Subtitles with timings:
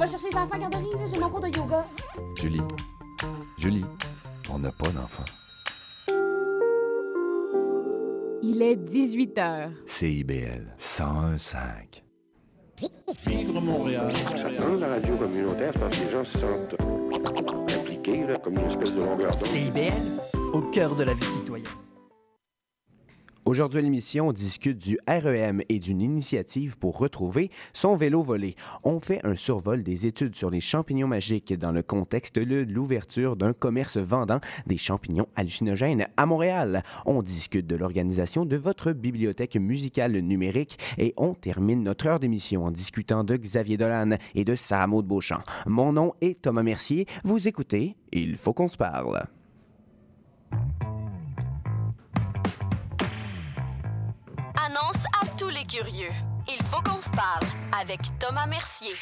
[0.00, 1.84] vas chercher les enfants à garderie, j'ai mon cours de yoga.
[2.36, 2.62] Julie,
[3.58, 3.84] Julie,
[4.50, 5.24] on n'a pas d'enfant.
[8.42, 9.70] Il est 18 h.
[9.84, 12.02] CIBL 101.5.
[13.26, 14.10] Vivre Montréal.
[14.58, 16.76] Dans la radio communautaire, parce que les gens se sentent
[17.78, 19.38] impliqués, là, comme une espèce de longueur d'onde.
[19.38, 19.92] CIBL,
[20.54, 21.68] au cœur de la vie citoyenne.
[23.50, 28.54] Aujourd'hui l'émission, on discute du REM et d'une initiative pour retrouver son vélo volé.
[28.84, 33.34] On fait un survol des études sur les champignons magiques dans le contexte de l'ouverture
[33.34, 36.84] d'un commerce vendant des champignons hallucinogènes à Montréal.
[37.06, 42.66] On discute de l'organisation de votre bibliothèque musicale numérique et on termine notre heure d'émission
[42.66, 45.42] en discutant de Xavier Dolan et de Sarah Maud Beauchamp.
[45.66, 47.04] Mon nom est Thomas Mercier.
[47.24, 49.26] Vous écoutez Il faut qu'on se parle.
[55.38, 56.12] Tous les curieux.
[56.48, 57.46] Il faut qu'on se parle
[57.78, 58.94] avec Thomas Mercier.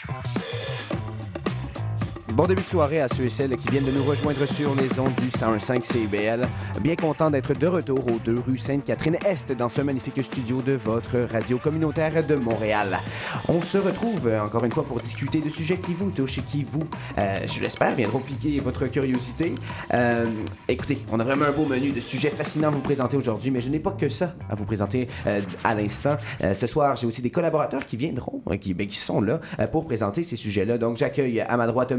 [2.38, 5.00] Bon début de soirée à ceux et celles qui viennent de nous rejoindre sur les
[5.00, 6.46] ondes du 101.5 CBL.
[6.80, 11.18] Bien content d'être de retour aux deux rues Sainte-Catherine-Est dans ce magnifique studio de votre
[11.18, 13.00] radio communautaire de Montréal.
[13.48, 16.42] On se retrouve euh, encore une fois pour discuter de sujets qui vous touchent et
[16.42, 16.84] qui vous,
[17.18, 19.56] euh, je l'espère, viendront piquer votre curiosité.
[19.92, 20.24] Euh,
[20.68, 23.60] écoutez, on a vraiment un beau menu de sujets fascinants à vous présenter aujourd'hui, mais
[23.60, 25.08] je n'ai pas que ça à vous présenter
[25.64, 26.16] à l'instant.
[26.40, 29.40] Ce soir, j'ai aussi des collaborateurs qui viendront, qui, ben, qui sont là
[29.72, 30.78] pour présenter ces sujets-là.
[30.78, 31.90] Donc, j'accueille à ma droite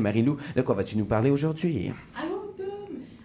[0.00, 1.92] Marie-Lou de quoi vas-tu nous parler aujourd'hui
[2.56, 2.66] Tom!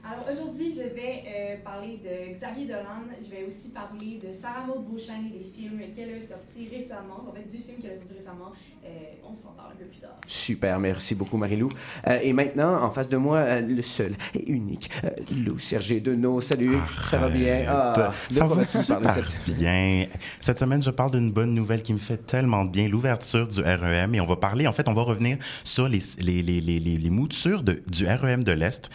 [0.03, 1.55] Alors aujourd'hui, je vais euh,
[1.88, 3.07] parler de Xavier Dolan.
[3.23, 7.23] Je vais aussi parler de Sarah Maud Beauchamp et des films qu'elle a sortis récemment.
[7.27, 8.52] En fait, du film qu'elle a sorti récemment.
[8.85, 8.89] Euh,
[9.30, 10.15] on s'en parle un peu plus tard.
[10.25, 11.69] Super, merci beaucoup Marie-Lou.
[12.08, 15.09] Euh, et maintenant, en face de moi, euh, le seul et unique, euh,
[15.45, 16.41] Lou Sergé Deneau.
[16.41, 17.65] Salut, ça va bien?
[17.67, 20.05] Ah, ça va super cette- bien.
[20.41, 24.15] Cette semaine, je parle d'une bonne nouvelle qui me fait tellement bien, l'ouverture du REM.
[24.15, 26.98] Et on va parler, en fait, on va revenir sur les, les, les, les, les-
[26.98, 28.89] les moutures de, du REM de l'Est.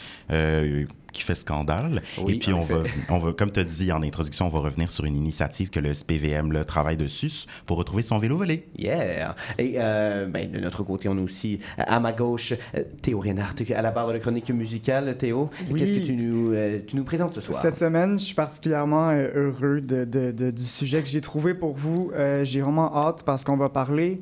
[1.13, 2.03] Qui fait scandale.
[2.23, 4.61] Oui, et puis, on va, on va, comme tu as dit en introduction, on va
[4.61, 7.31] revenir sur une initiative que le SPVM là, travaille dessus
[7.67, 8.67] pour retrouver son vélo volé.
[8.79, 9.35] Yeah!
[9.59, 13.21] Et euh, ben, de notre côté, on a aussi euh, à ma gauche euh, Théo
[13.21, 15.17] Reinhardt à la barre de la chronique musicale.
[15.19, 15.79] Théo, Oui.
[15.79, 17.59] qu'est-ce que tu nous, euh, tu nous présentes ce soir?
[17.61, 21.55] Cette semaine, je suis particulièrement euh, heureux de, de- de- du sujet que j'ai trouvé
[21.55, 22.11] pour vous.
[22.15, 24.21] Euh, j'ai vraiment hâte parce qu'on va parler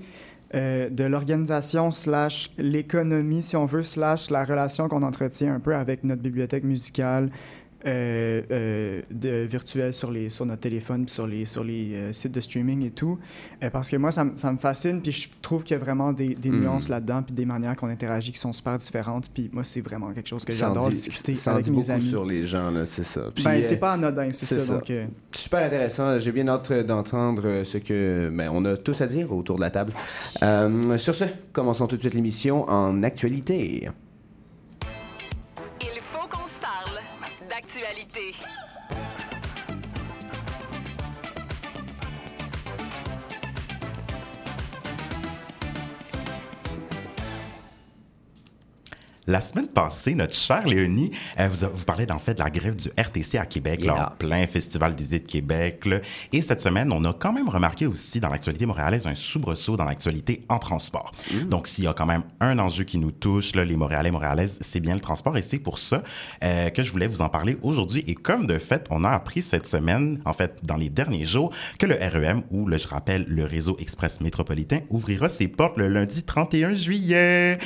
[0.54, 5.74] euh, de l'organisation slash l'économie, si on veut, slash la relation qu'on entretient un peu
[5.74, 7.30] avec notre bibliothèque musicale
[7.86, 9.48] euh, euh, de,
[9.92, 13.18] sur, les, sur notre téléphone, sur les, sur les euh, sites de streaming et tout.
[13.62, 15.82] Euh, parce que moi, ça, me- ça me fascine, puis je trouve qu'il y a
[15.82, 16.60] vraiment des, des Mm.
[16.60, 19.28] nuances là-dedans, puis des manières qu'on interagit qui sont super différentes.
[19.32, 21.90] Puis moi, c'est vraiment quelque chose que j'adore discuter ça en avec dit mes beaucoup
[21.92, 22.08] amis.
[22.08, 23.22] sur les gens, là, c'est ça.
[23.34, 24.58] Puis, Ben, c'est pas anodin, c'est ça.
[24.58, 24.74] ça.
[24.74, 24.92] Donc,
[25.32, 26.18] Super intéressant.
[26.18, 29.70] J'ai bien hâte d'entendre ce que ben, on a tous à dire autour de la
[29.70, 29.92] table.
[30.98, 33.88] Sur ce, commençons tout de suite l'émission en actualité.
[49.30, 52.50] La semaine passée, notre chère Léonie euh, vous, a, vous parlait en fait de la
[52.50, 55.86] grève du RTC à Québec, là, en plein festival d'idées de Québec.
[55.86, 56.00] là.
[56.32, 59.84] Et cette semaine, on a quand même remarqué aussi dans l'actualité montréalaise un soubresaut dans
[59.84, 61.12] l'actualité en transport.
[61.46, 64.58] Donc, s'il y a quand même un enjeu qui nous touche, là, les Montréalais, Montréalaises,
[64.62, 65.36] c'est bien le transport.
[65.36, 66.02] Et c'est pour ça
[66.42, 68.02] euh, que je voulais vous en parler aujourd'hui.
[68.08, 71.52] Et comme de fait, on a appris cette semaine, en fait, dans les derniers jours,
[71.78, 75.86] que le REM, ou le, je rappelle, le réseau express métropolitain, ouvrira ses portes le
[75.86, 77.58] lundi 31 juillet.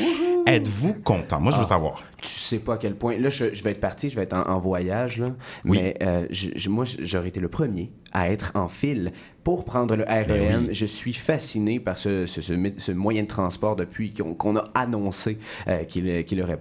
[0.47, 1.41] Êtes-vous content?
[1.41, 1.69] Moi, je veux Ah.
[1.69, 2.03] savoir.
[2.21, 3.19] Tu sais pas à quel point.
[3.19, 5.32] Là, je, je vais être parti, je vais être en, en voyage, là.
[5.65, 5.78] Oui.
[5.81, 9.12] Mais euh, je- moi, j'aurais été le premier à être en file
[9.43, 10.25] pour prendre le REM.
[10.27, 10.69] Ben oui.
[10.75, 14.65] Je suis fasciné par ce, ce, ce mé- ce moyen de transport depuis qu'on a
[14.75, 15.37] annoncé
[15.69, 16.06] euh, qu'il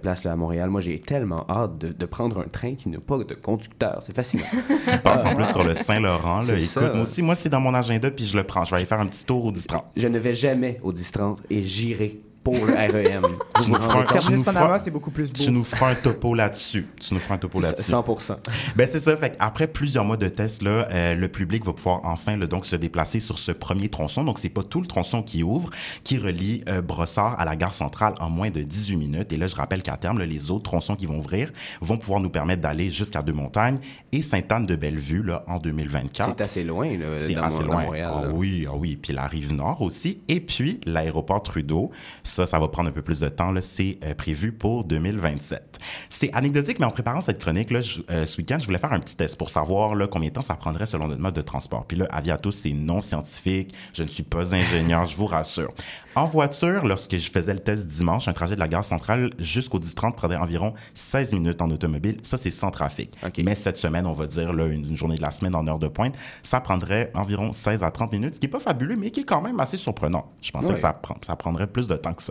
[0.02, 0.68] place là, à Montréal.
[0.68, 4.02] Moi, j'ai tellement hâte de, de prendre un train qui n'a pas de conducteur.
[4.04, 4.44] C'est fascinant.
[4.88, 6.42] Tu passes en plus sur le Saint-Laurent.
[6.42, 6.80] Écoute, ça.
[6.92, 8.64] moi aussi, moi, c'est dans mon agenda, puis je le prends.
[8.64, 9.90] Je vais aller faire un petit tour au distrant.
[9.96, 13.24] je ne vais jamais au 10-30 et j'irai pour le REM.
[13.62, 15.42] Tu nous feras Terminus Panama, c'est beaucoup plus beau.
[15.42, 16.86] Tu nous feras un topo là-dessus.
[17.00, 17.90] Tu nous feras un topo là-dessus.
[17.90, 18.36] 100%.
[18.76, 19.16] Ben c'est ça.
[19.16, 22.66] Fait après plusieurs mois de tests là, euh, le public va pouvoir enfin là, donc
[22.66, 24.24] se déplacer sur ce premier tronçon.
[24.24, 25.70] Donc c'est pas tout le tronçon qui ouvre,
[26.04, 29.32] qui relie euh, Brossard à la gare centrale en moins de 18 minutes.
[29.32, 31.50] Et là, je rappelle qu'à terme, là, les autres tronçons qui vont ouvrir
[31.80, 33.78] vont pouvoir nous permettre d'aller jusqu'à Deux-Montagnes
[34.12, 36.30] et Sainte-Anne-de-Bellevue là en 2024.
[36.36, 37.84] C'est assez loin, là, C'est assez loin.
[37.84, 38.12] Montréal.
[38.14, 38.98] Ah oui, ah oui.
[39.00, 40.20] Puis la rive nord aussi.
[40.28, 41.90] Et puis l'aéroport Trudeau.
[42.34, 43.52] Ça, ça va prendre un peu plus de temps.
[43.62, 45.78] c'est euh, prévu pour 2027.
[46.10, 48.92] C'est anecdotique, mais en préparant cette chronique, là, je- euh, ce week-end, je voulais faire
[48.92, 51.42] un petit test pour savoir là, combien de temps ça prendrait selon notre mode de
[51.42, 51.84] transport.
[51.86, 52.08] Puis là,
[52.38, 53.72] tous, c'est non scientifique.
[53.92, 55.72] Je ne suis pas ingénieur, je vous rassure.
[56.16, 59.78] En voiture, lorsque je faisais le test dimanche, un trajet de la gare centrale jusqu'au
[59.78, 62.16] 10-30 prendrait environ 16 minutes en automobile.
[62.22, 63.10] Ça, c'est sans trafic.
[63.44, 65.78] Mais cette semaine, on va dire là, une, une journée de la semaine en heure
[65.78, 69.10] de pointe, ça prendrait environ 16 à 30 minutes, ce qui n'est pas fabuleux, mais
[69.10, 70.26] qui est quand même assez surprenant.
[70.40, 70.74] Je pensais Ouais.
[70.74, 72.23] que ça, ça prendrait plus de temps que ça.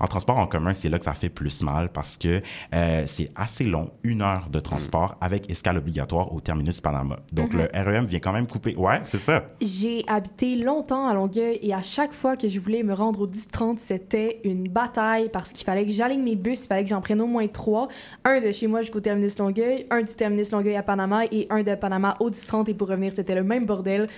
[0.00, 2.40] En transport en commun, c'est là que ça fait plus mal parce que
[2.74, 7.16] euh, c'est assez long, une heure de transport avec escale obligatoire au terminus Panama.
[7.32, 8.74] Donc, le REM vient quand même couper.
[8.76, 9.44] Ouais, c'est ça.
[9.60, 13.26] J'ai habité longtemps à Longueuil et à chaque fois que je voulais me rendre au
[13.26, 17.00] 10-30, c'était une bataille parce qu'il fallait que j'aligne mes bus, il fallait que j'en
[17.00, 17.88] prenne au moins trois.
[18.24, 21.62] Un de chez moi jusqu'au terminus Longueuil, un du terminus Longueuil à Panama et un
[21.62, 24.08] de Panama au 10-30 et pour revenir, c'était le même bordel.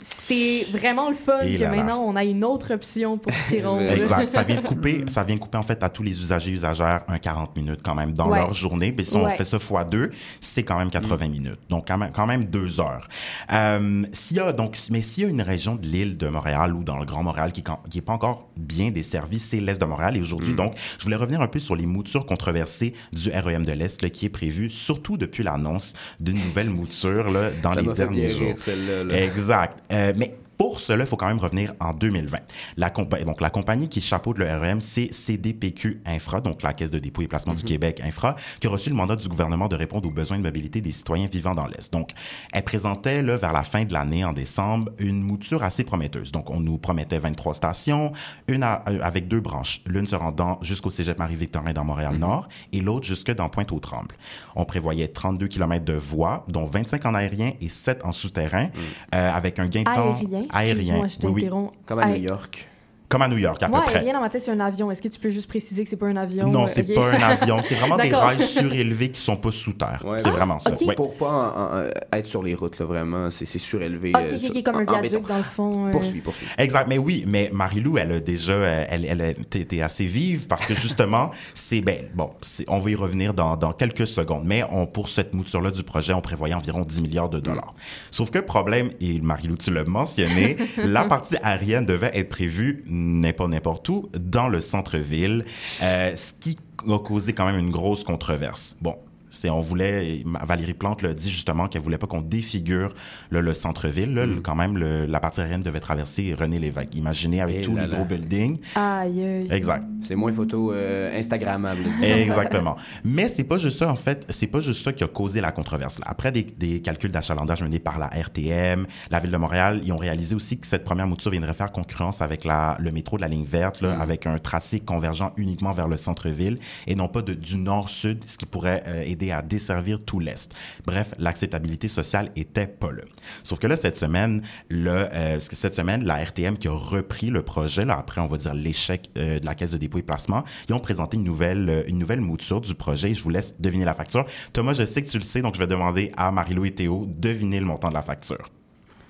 [0.00, 1.76] C'est vraiment le fun Et que là là.
[1.76, 3.82] maintenant on a une autre option pour s'y rendre.
[3.90, 4.30] Exact.
[4.30, 7.18] Ça vient de couper, ça vient couper en fait à tous les usagers usagères un
[7.18, 8.38] 40 minutes quand même dans Ouais.
[8.38, 8.92] leur journée.
[8.92, 10.10] Puis si on fait ça fois deux,
[10.40, 11.58] c'est quand même 80 minutes.
[11.68, 13.08] Donc quand même, quand même deux heures.
[13.52, 16.74] Euh, s'il y a donc, mais s'il y a une région de l'île de Montréal
[16.74, 17.64] ou dans le Grand Montréal qui
[17.94, 20.16] n'est pas encore bien desservie, c'est l'est de Montréal.
[20.16, 23.72] Et aujourd'hui, donc, je voulais revenir un peu sur les moutures controversées du REM de
[23.72, 28.26] l'Est, qui est prévu surtout depuis l'annonce d'une nouvelle mouture là, dans Ça les derniers
[28.26, 28.46] bien jours.
[28.48, 29.04] rire, celle-là.
[29.04, 29.20] là.
[29.22, 29.78] Exact.
[29.92, 32.36] Euh, mais pour cela, il faut quand même revenir en 2020.
[32.76, 36.90] La, compa- donc, la compagnie qui chapeaute le REM, c'est CDPQ Infra, donc la Caisse
[36.90, 39.76] de dépôt et placement du Québec Infra, qui a reçu le mandat du gouvernement de
[39.76, 41.92] répondre aux besoins de mobilité des citoyens vivant dans l'Est.
[41.92, 42.10] Donc,
[42.52, 46.32] elle présentait, là, vers la fin de l'année, en décembre, une mouture assez prometteuse.
[46.32, 48.12] Donc, on nous promettait 23 stations,
[48.48, 52.80] une à- euh, avec deux branches, l'une se rendant jusqu'au cégep Marie-Victorin dans Montréal-Nord et
[52.80, 54.16] l'autre jusque dans Pointe-aux-Trembles.
[54.56, 58.68] On prévoyait 32 km de voies, dont 25 en aérien et 7 en souterrain,
[59.14, 61.04] euh, avec un gain de temps Aérien, aérien.
[61.04, 61.40] excuse-moi, je Oui, oui.
[61.42, 61.72] t'interromps.
[61.86, 62.68] Comme à New York.
[63.08, 63.96] Comme à New York, à peu près.
[63.96, 64.90] aérien dans ma tête, c'est un avion.
[64.90, 66.46] Est-ce que tu peux juste préciser que c'est pas un avion?
[66.48, 66.94] Non, Euh, c'est ok?
[66.94, 67.60] pas un avion.
[67.62, 70.02] C'est vraiment des rails surélevés qui sont pas sous terre.
[70.04, 70.20] Ouais.
[70.20, 70.72] c'est Ah, vraiment ça.
[70.74, 70.80] ok.
[70.86, 70.94] Ouais.
[70.94, 74.12] Pour pas en- en- euh, être sur les routes, là, vraiment, c'est c'est surélevé.
[74.14, 75.86] Ok, euh, sur- comme un viaduc dans le fond.
[75.86, 75.90] euh.
[75.90, 76.46] Poursuis, poursuis.
[76.58, 80.66] Exact, mais oui, mais Marie-Lou, elle a déjà, elle, elle a été assez vive parce
[80.66, 84.64] que justement, c'est ben bon, c'est- on va y revenir dans, dans quelques secondes, mais
[84.70, 87.72] on pour cette mouture-là du projet, on prévoyait environ 10 milliards de dollars.
[88.10, 93.50] Sauf que problème, et Marie-Lou, tu l'as mentionné, la partie aérienne devait être prévue n'importe
[93.50, 95.44] n'importe où dans le centre-ville,
[95.82, 96.56] euh, ce qui
[96.88, 98.76] a causé quand même une grosse controverse.
[98.80, 98.96] Bon.
[99.30, 102.94] C'est, on voulait, Valérie Plante l'a dit justement qu'elle voulait pas qu'on défigure
[103.30, 104.14] là, le centre-ville.
[104.14, 104.26] là.
[104.26, 104.40] Mm.
[104.42, 106.94] Quand même, le- la partie aérienne devait traverser René Lévesque.
[106.94, 107.96] Imaginez avec Et tous là les là.
[107.96, 108.58] gros buildings.
[108.74, 109.48] Aïe, aïe.
[109.50, 109.84] Exact.
[110.02, 111.80] C'est moins photo euh, Instagrammable.
[112.02, 112.76] Exactement.
[113.04, 114.24] Mais c'est pas juste ça, en fait.
[114.28, 115.98] C'est pas juste ça qui a causé la controverse.
[115.98, 116.06] là.
[116.08, 119.98] Après des, des calculs d'achalandage menés par la RTM, la Ville de Montréal, ils ont
[119.98, 123.28] réalisé aussi que cette première mouture viendrait faire concurrence avec la, le métro de la
[123.28, 127.34] ligne verte, là, avec un tracé convergent uniquement vers le centre-ville et non pas de,
[127.34, 130.54] du nord-sud, ce qui pourrait euh, aider à desservir tout l'Est.
[130.86, 133.02] Bref, l'acceptabilité sociale était pas là.
[133.42, 137.42] Sauf que là, cette semaine, le, euh, cette semaine, la RTM qui a repris le
[137.42, 140.44] projet, là, après, on va dire l'échec euh, de la Caisse de dépôt et placement,
[140.68, 143.14] ils ont présenté une nouvelle, euh, une nouvelle mouture du projet.
[143.14, 144.24] Je vous laisse deviner la facture.
[144.52, 147.06] Thomas, je sais que tu le sais, donc je vais demander à Marie-Lou et Théo
[147.06, 148.48] de deviner le montant de la facture.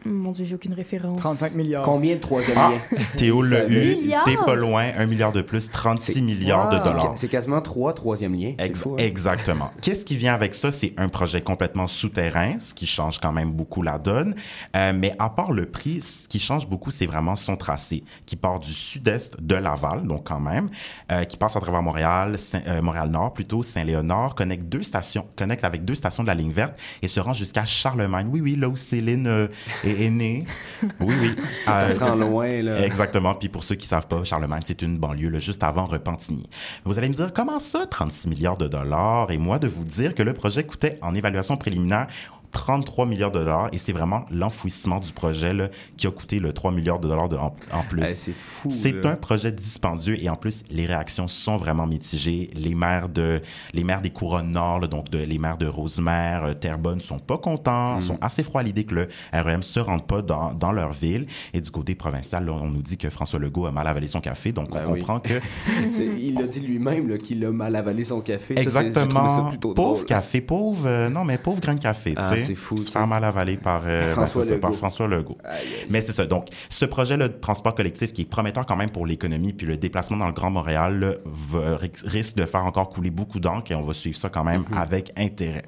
[0.05, 1.19] Mon Dieu, j'ai aucune référence.
[1.19, 1.83] 35 milliards.
[1.85, 2.99] Combien de troisième Ah, lien?
[3.17, 3.97] Théo l'a eu.
[4.25, 4.91] T'es pas loin.
[4.97, 7.13] Un milliard de plus, 36 milliards de dollars.
[7.17, 8.55] C'est quasiment trois troisième liens.
[8.59, 8.97] C'est Ex- fou, hein?
[9.03, 9.71] Exactement.
[9.83, 10.71] Qu'est-ce qui vient avec ça?
[10.71, 14.35] C'est un projet complètement souterrain, ce qui change quand même beaucoup la donne.
[14.77, 18.37] Euh, mais à part le prix, ce qui change beaucoup, c'est vraiment son tracé, qui
[18.37, 20.71] part du sud-est de Laval, donc quand même,
[21.11, 25.85] euh, qui passe à travers Montréal, euh, Montréal-Nord plutôt, Saint-Léonard, connecte deux stations, connecte avec
[25.85, 28.29] deux stations de la ligne verte et se rend jusqu'à Charlemagne.
[28.31, 29.49] Oui, oui, là où Céline
[29.89, 30.45] est, est née.
[31.01, 31.31] Oui, oui.
[31.65, 32.85] Ça Euh, se rend loin, là.
[32.85, 33.35] Exactement.
[33.35, 36.49] Puis pour ceux qui savent pas, Charlemagne, c'est une banlieue là, juste avant Repentigny.
[36.85, 39.31] Vous allez me dire, comment ça, 36 milliards de dollars?
[39.31, 42.07] Et moi, de vous dire que le projet coûtait, en évaluation préliminaire,
[42.51, 43.69] 33 milliards de dollars.
[43.73, 47.29] Et c'est vraiment l'enfouissement du projet là, qui a coûté le 3 milliards de dollars
[47.29, 48.07] de- en, en plus.
[48.07, 48.69] C'est fou.
[48.71, 52.51] C'est un projet dispendieux et en plus, les réactions sont vraiment mitigées.
[52.55, 53.41] Les maires de,
[53.75, 57.19] les maires des couronnes nord, là, donc de, les maires de Rosemère, euh, Terrebonne, sont
[57.19, 58.01] pas contents, Mm.
[58.01, 61.27] sont assez froids à l'idée que le REM se rende pas dans, dans leur ville.
[61.53, 64.21] Et du côté provincial, là, on nous dit que François Legault a mal avalé son
[64.21, 65.01] café, donc Ben on oui.
[65.01, 65.35] comprend que
[66.19, 68.55] Il a dit lui-même qu'il a mal avalé son café.
[68.57, 70.05] Ça, ça exactement plutôt pauvre drôle.
[70.07, 72.29] café, pauvre, euh, non mais pauvre grain de café, Ah.
[72.41, 74.79] C'est fou, Se faire mal avaler par, euh, François ben, ça, par Legault.
[74.79, 75.39] François Legault.
[75.45, 75.87] Aïe, aïe.
[75.91, 76.27] Mais c'est ça.
[76.27, 79.77] Donc, ce projet-là de transport collectif qui est prometteur quand même pour l'économie, puis le
[79.77, 83.73] déplacement dans le Grand Montréal là, va- ri- risque de faire encore couler beaucoup d'encre
[83.73, 84.79] et on va suivre ça quand même Mhm.
[84.79, 85.63] avec intérêt.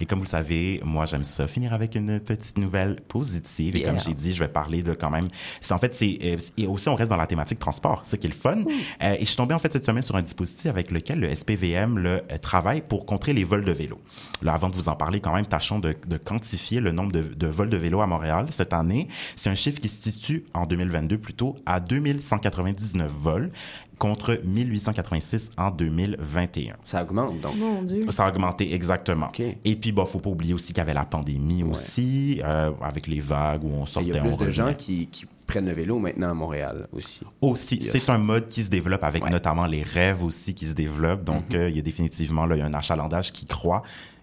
[0.00, 3.76] Et comme vous le savez, moi, j'aime ça finir avec une petite nouvelle positive.
[3.76, 3.90] Et Yeah.
[3.90, 5.28] comme j'ai dit, je vais parler de quand même...
[5.70, 6.18] En fait, c'est...
[6.24, 8.00] euh, et aussi, on reste dans la thématique transport.
[8.04, 8.58] C'est ça qui est le fun.
[9.02, 11.28] Euh, et je suis tombé en fait cette semaine sur un dispositif avec lequel le
[11.34, 13.98] SPVM là, euh, travaille pour contrer les vols de vélo.
[14.42, 17.22] Là, avant de vous en parler, quand même, tâchons de, de quantifier le nombre de,
[17.22, 19.08] de vols de vélo à Montréal cette année.
[19.36, 23.50] C'est un chiffre qui se situe en 2022 plutôt à 2199 vols
[23.98, 26.74] contre 1886 en 2021.
[26.84, 27.56] Ça augmente, donc.
[27.56, 28.04] Mon Dieu.
[28.10, 29.30] Ça a augmenté exactement.
[29.64, 33.06] Et puis, bon, faut pas oublier aussi qu'il y avait la pandémie aussi, euh, avec
[33.06, 35.72] les vagues où on sortait, Il y a plus de gens qui, qui prennent le
[35.72, 37.20] vélo maintenant à Montréal aussi.
[37.40, 37.92] Aussi, Yes.
[37.92, 39.28] c'est un mode qui se développe avec Ouais.
[39.28, 39.32] Mm-hmm.
[39.32, 41.22] notamment les rêves aussi qui se développent.
[41.24, 43.82] Donc, euh, il y a définitivement là, il y a un achalandage qui croît.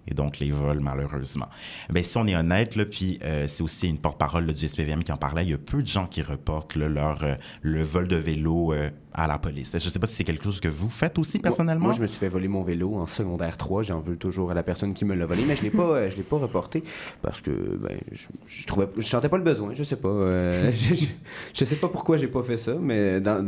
[0.10, 1.48] Et donc, les vols, malheureusement.
[1.90, 5.12] Ben, si on est honnête, là, puis euh, c'est aussi une porte-parole du SPVM qui
[5.12, 8.74] en parlait, il y a peu de gens qui reportent euh, le vol de vélo
[8.74, 8.90] euh,
[9.22, 9.72] à la police.
[9.74, 11.86] Je sais pas si c'est quelque chose que vous faites aussi personnellement.
[11.86, 13.84] Moi, moi, je me suis fait voler mon vélo en secondaire 3.
[13.84, 16.10] J'en veux toujours à la personne qui me l'a volé, mais je l'ai pas, euh,
[16.12, 16.84] je l'ai pas reporté
[17.22, 19.72] parce que ben, je, je trouvais, je sentais pas le besoin.
[19.74, 20.10] Je sais pas.
[20.10, 21.06] euh, je, je,
[21.54, 23.46] je sais pas pourquoi j'ai pas fait ça, mais dans-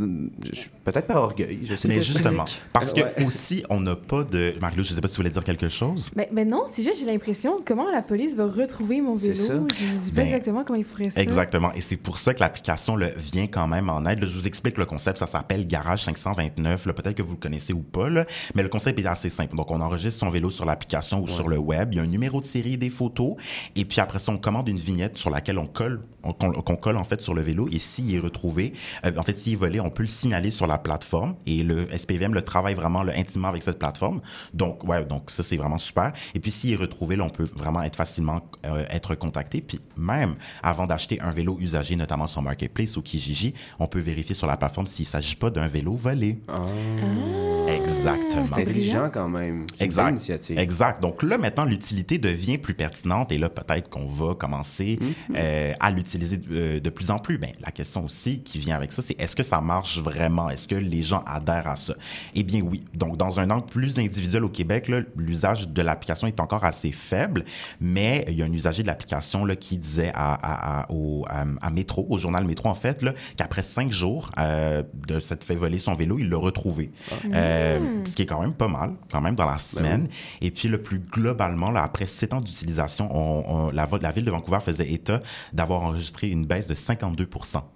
[0.52, 1.58] je- peut-être par orgueil.
[1.64, 3.24] Je sais Mais justement, parce que Ouais.
[3.26, 4.54] aussi, on n'a pas de...
[4.60, 6.10] Marie-Lou, je sais pas si tu voulais dire quelque chose.
[6.32, 9.44] Ben non, c'est juste, j'ai l'impression, comment la police va retrouver mon C'est vélo?
[9.44, 9.54] ça.
[9.74, 11.20] Je sais pas Ben, exactement comment ils feraient ça.
[11.20, 11.72] Exactement.
[11.74, 14.20] Et c'est pour ça que l'application vient quand même en aide.
[14.20, 15.18] Là, je vous explique le concept.
[15.18, 16.86] Ça s'appelle Garage 529.
[16.86, 16.92] là.
[16.92, 19.56] Peut-être que vous le connaissez ou pas, là, mais le concept est assez simple.
[19.56, 21.90] Donc, on enregistre son vélo sur l'application ou sur le web.
[21.92, 23.34] Il y a un numéro de série des photos.
[23.76, 26.96] Et puis après ça, on commande une vignette sur laquelle on colle, qu'on qu'on colle
[26.96, 27.68] en fait sur le vélo.
[27.72, 28.72] Et s'il est retrouvé,
[29.04, 31.34] euh, en fait, s'il est volé, on peut le signaler sur la plateforme.
[31.46, 34.20] Et le SPVM le travaille vraiment là, intimement avec cette plateforme.
[34.54, 36.12] Donc, ouais, donc ça, c'est vraiment super.
[36.34, 39.60] Et puis, s'il est retrouvé, là, on peut vraiment être facilement euh, être contacté.
[39.60, 44.34] Puis même avant d'acheter un vélo usagé, notamment sur Marketplace ou Kijiji, on peut vérifier
[44.34, 46.38] sur la plateforme s'il ne s'agit pas d'un vélo volé.
[46.48, 46.60] Ah,
[47.68, 48.44] Exactement.
[48.44, 49.56] c'est intelligent quand même.
[49.58, 50.10] Une Exact.
[50.10, 50.58] initiative.
[50.58, 51.00] Exact.
[51.02, 54.98] Donc là, maintenant, l'utilité devient plus pertinente et là, peut-être qu'on va commencer
[55.34, 57.38] euh, à l'utiliser de, de plus en plus.
[57.38, 60.50] Ben, la question aussi qui vient avec ça, c'est est-ce que ça marche vraiment?
[60.50, 61.94] Est-ce que les gens adhèrent à ça?
[62.34, 62.84] Eh bien, oui.
[62.94, 67.44] Donc, dans un angle plus individuel au Québec, l'usage de l'application est encore assez faible,
[67.80, 72.06] mais il y a un usager de l'application qui disait à, au, à, à Métro,
[72.08, 73.04] au journal Métro, en fait,
[73.36, 76.90] qu'après cinq jours euh, de s'être fait voler son vélo, il l'a retrouvé.
[77.34, 80.08] Euh, ce qui est quand même pas mal, quand même, dans la semaine.
[80.40, 84.24] Et puis, le plus globalement, là, après sept ans d'utilisation, on- on- la, la ville
[84.24, 85.20] de Vancouver faisait état
[85.52, 87.28] d'avoir enregistré une baisse de 52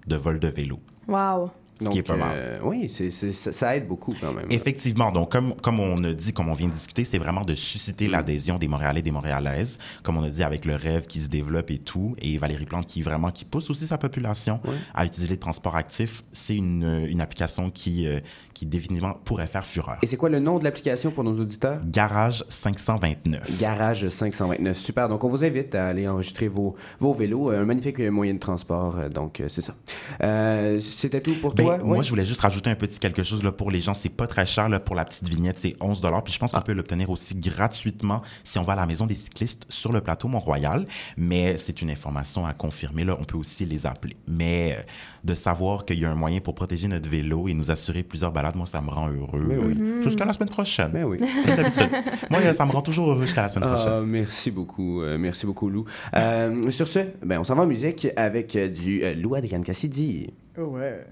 [0.06, 0.80] de vols de vélo.
[1.06, 1.50] Wow.
[1.78, 2.32] Ce qui est pas mal.
[2.34, 4.46] euh, oui, ça, ça aide beaucoup quand même.
[4.48, 5.12] Effectivement.
[5.12, 8.08] Donc, comme, comme on a dit, comme on vient de discuter, c'est vraiment de susciter
[8.08, 11.28] l'adhésion des Montréalais et des Montréalaises, comme on a dit, avec le rêve qui se
[11.28, 12.16] développe et tout.
[12.18, 14.58] Et Valérie Plante qui vraiment qui pousse aussi sa population
[14.94, 16.22] à utiliser le transport actif.
[16.32, 18.20] C'est une, une application qui, euh,
[18.56, 19.98] qui définitivement pourrait faire fureur.
[20.02, 21.78] Et c'est quoi le nom de l'application pour nos auditeurs?
[21.84, 23.60] Garage 529.
[23.60, 24.76] Garage 529.
[24.78, 25.08] Super.
[25.10, 27.50] Donc, on vous invite à aller enregistrer vos, vos vélos.
[27.50, 28.96] Un magnifique moyen de transport.
[28.96, 29.74] euh, Donc, euh, c'est ça.
[30.22, 31.78] Euh, C'était tout pour Ben, toi?
[31.78, 32.02] Moi, Ouais.
[32.02, 33.92] je voulais juste rajouter un petit quelque chose là, pour les gens.
[33.92, 36.58] C'est pas très cher là, pour la petite vignette, c'est 11 Puis je pense Ah.
[36.58, 40.00] qu'on peut l'obtenir aussi gratuitement si on va à la maison des cyclistes sur le
[40.00, 40.86] plateau Mont-Royal.
[41.18, 43.04] Mais c'est une information à confirmer.
[43.04, 43.16] Là.
[43.20, 44.16] On peut aussi les appeler.
[44.26, 44.82] Mais euh,
[45.26, 48.32] de savoir qu'il y a un moyen pour protéger notre vélo et nous assurer plusieurs
[48.32, 49.44] balades, moi, ça me rend heureux.
[49.46, 49.76] Oui.
[49.78, 50.92] Euh, Jusqu'à la semaine prochaine.
[51.04, 51.18] Oui.
[51.18, 51.90] Comme d'habitude.
[52.30, 53.92] moi, ça me rend toujours heureux jusqu'à la semaine prochaine.
[53.92, 55.84] Ah, merci beaucoup, euh, merci beaucoup Lou.
[56.14, 59.62] Euh, sur ce, ben, on s'en va en musique avec euh, du euh, Lou Adrian
[59.62, 60.32] Cassidy.
[60.56, 61.04] Ouais.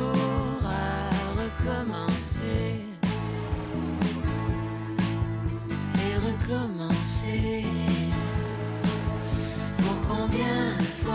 [0.00, 1.10] À
[1.40, 2.82] recommencer.
[5.96, 7.64] Et recommencer.
[9.78, 11.14] Pour combien de fois?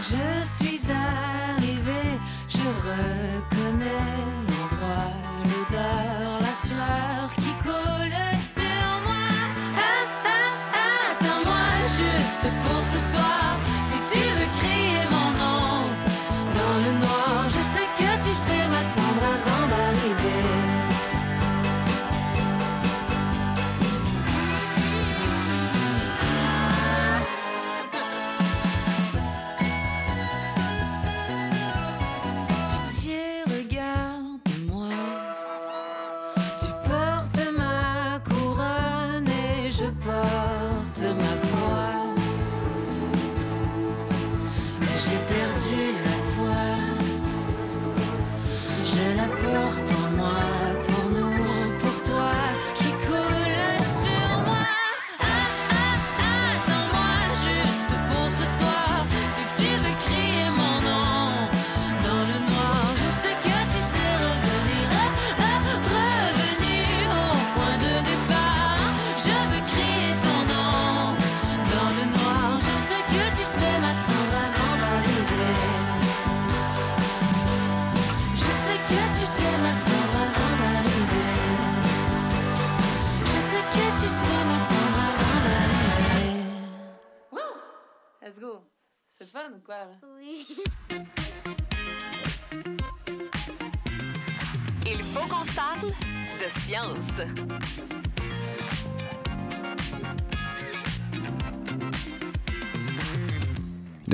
[0.00, 2.18] Je suis arrivée,
[2.48, 4.23] je reconnais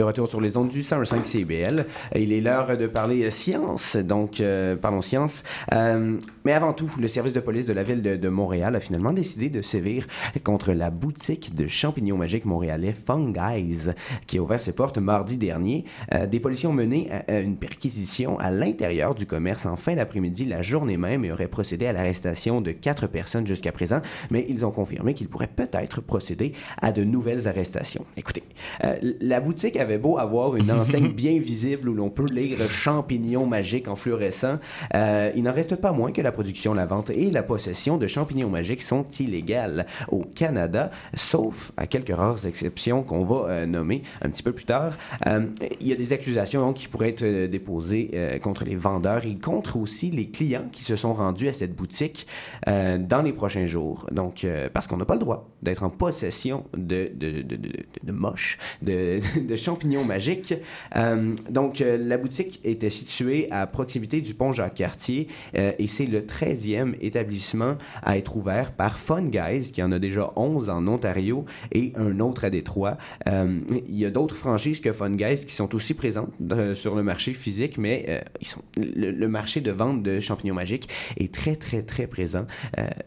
[0.00, 1.84] De retour sur les ondes du 105 CBL.
[2.16, 5.42] Il est l'heure de parler science, donc euh, science.
[5.74, 6.16] Euh,
[6.46, 9.50] mais avant tout, le service de police de la ville de, Montréal a finalement décidé
[9.50, 10.06] de sévir
[10.42, 13.90] contre la boutique de champignons magiques montréalais Funguys,
[14.26, 15.84] qui a ouvert ses portes mardi dernier.
[16.14, 20.62] Euh, des policiers ont mené une perquisition à l'intérieur du commerce en fin d'après-midi, la
[20.62, 24.70] journée même, et auraient procédé à l'arrestation de quatre personnes jusqu'à présent, mais ils ont
[24.70, 28.06] confirmé qu'ils pourraient peut-être procéder à de nouvelles arrestations.
[28.16, 28.44] Écoutez,
[28.84, 33.46] euh, la boutique avait beau avoir une enseigne bien visible où l'on peut lire champignons
[33.46, 34.58] magiques en fluorescent,
[34.94, 38.06] euh, il n'en reste pas moins que la production, la vente et la possession de
[38.06, 44.02] champignons magiques sont illégales au Canada, sauf à quelques rares exceptions qu'on va euh, nommer
[44.22, 44.96] un petit peu plus tard.
[45.26, 45.46] Euh,
[45.80, 48.10] il y a des accusations donc, qui pourraient être déposées
[48.42, 52.26] contre les vendeurs et contre aussi les clients qui se sont rendus à cette boutique
[52.66, 54.06] dans les prochains jours.
[54.12, 57.70] Donc, parce qu'on n'a pas le droit d'être en possession de, de, de, de, de-
[58.02, 60.54] de moches, de, de champignons magiques.
[60.96, 66.06] Euh, donc, euh, la boutique était située à proximité du pont Jacques-Cartier euh, et c'est
[66.06, 70.86] le 13e établissement à être ouvert par Fun Guys, qui en a déjà 11 en
[70.86, 72.96] Ontario et un autre à Détroit.
[73.28, 76.30] Euh, il y a d'autres franchises que Fun Guys qui sont aussi présentes
[76.74, 80.88] sur le marché physique, mais ils sont, le, le marché de vente de champignons magiques
[81.16, 82.46] est très, très, très présent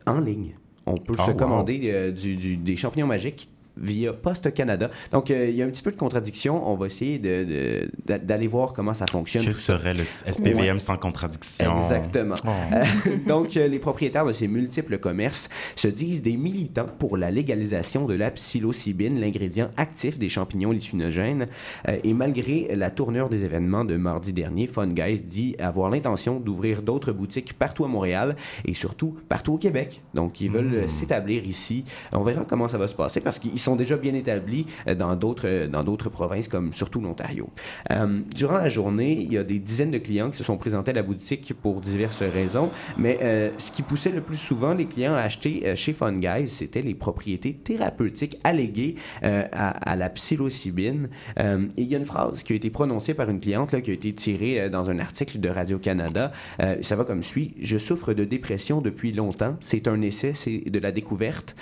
[0.06, 0.56] en ligne.
[0.86, 1.38] On peut Oh, se wow.
[1.38, 4.90] commander du- du- des champignons magiques via Poste Canada.
[5.12, 6.68] Donc, euh, il y a un petit peu de contradiction.
[6.70, 9.46] On va essayer de- de- d'a- d'aller voir comment ça fonctionne.
[9.46, 11.76] Que serait le SPVM sans contradiction?
[11.84, 12.36] Exactement.
[12.46, 12.50] Oh.
[12.74, 12.84] Euh,
[13.28, 18.06] donc, euh, les propriétaires de ces multiples commerces se disent des militants pour la légalisation
[18.06, 21.48] de la psilocybine, l'ingrédient actif des champignons hallucinogènes.
[21.88, 26.40] Euh, et malgré la tournure des événements de mardi dernier, Fun Guys dit avoir l'intention
[26.40, 30.02] d'ouvrir d'autres boutiques partout à Montréal et surtout partout au Québec.
[30.14, 31.86] Donc, ils veulent euh, s'établir ici.
[32.12, 35.16] On verra comment ça va se passer parce qu'ils sont déjà bien établis euh, dans
[35.16, 37.50] d'autres euh, dans d'autres provinces comme surtout l'Ontario.
[37.92, 40.92] Euh, durant la journée, il y a des dizaines de clients qui se sont présentés
[40.92, 43.20] à la boutique pour diverses raisons, mais
[43.58, 46.94] ce qui poussait le plus souvent les clients à acheter chez Fun Guys, c'était les
[46.94, 51.10] propriétés thérapeutiques alléguées à, la psilocybine.
[51.38, 53.92] Et il y a une phrase qui a été prononcée par une cliente là, qui
[53.92, 56.32] a été tirée dans un article de Radio-Canada.
[56.62, 57.54] Euh, ça va comme suit.
[57.60, 59.58] Je souffre de dépression depuis longtemps.
[59.62, 61.56] C'est un essai, c'est de la découverte.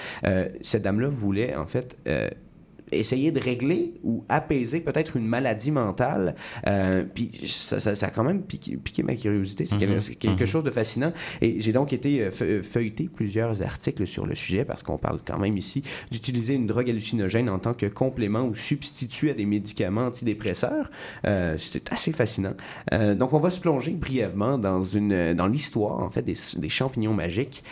[0.62, 2.30] Cette dame-là voulait, en fait, euh,
[2.94, 6.36] essayer de régler ou apaiser peut-être une maladie mentale.
[6.68, 9.64] Euh, puis ça, ça, ça a quand même piqué, piqué ma curiosité.
[9.64, 10.46] C'est quelque, Mhm, quelque mhm.
[10.46, 11.14] chose de fascinant.
[11.40, 15.20] Et j'ai donc été euh, fe- feuilleter plusieurs articles sur le sujet parce qu'on parle
[15.26, 19.46] quand même ici d'utiliser une drogue hallucinogène en tant que complément ou substitut à des
[19.46, 20.92] médicaments antidépresseurs.
[21.26, 22.56] Euh, c'est assez fascinant.
[22.92, 26.68] Euh, donc on va se plonger brièvement dans une dans l'histoire en fait des, des
[26.70, 27.64] champignons magiques.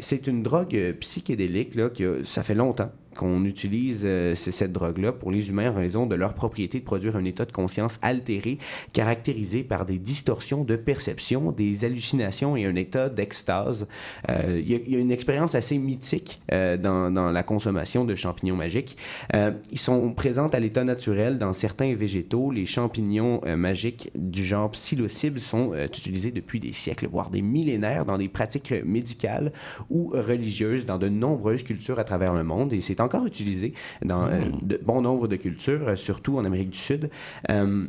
[0.00, 5.30] C'est une drogue psychédélique là que ça fait longtemps qu'on utilise euh, cette drogue-là pour
[5.30, 8.58] les humains en raison de leur propriété de produire un état de conscience altéré,
[8.92, 13.86] caractérisé par des distorsions de perception, des hallucinations et un état d'extase.
[14.30, 18.56] Euh, Il y, a- une expérience assez mythique euh, dans, dans la consommation de champignons
[18.56, 18.96] magiques.
[19.72, 22.50] Ils sont présents à l'état naturel dans certains végétaux.
[22.50, 28.18] Les champignons magiques du genre psilocybe sont utilisés depuis des siècles, voire des millénaires dans
[28.18, 29.52] des pratiques médicales
[29.90, 32.72] ou religieuses dans de nombreuses cultures à travers le monde.
[32.72, 36.70] Et c'est encore utilisé dans euh, de bon nombre de cultures, euh, surtout en Amérique
[36.70, 37.10] du Sud.
[37.50, 37.86] Euh,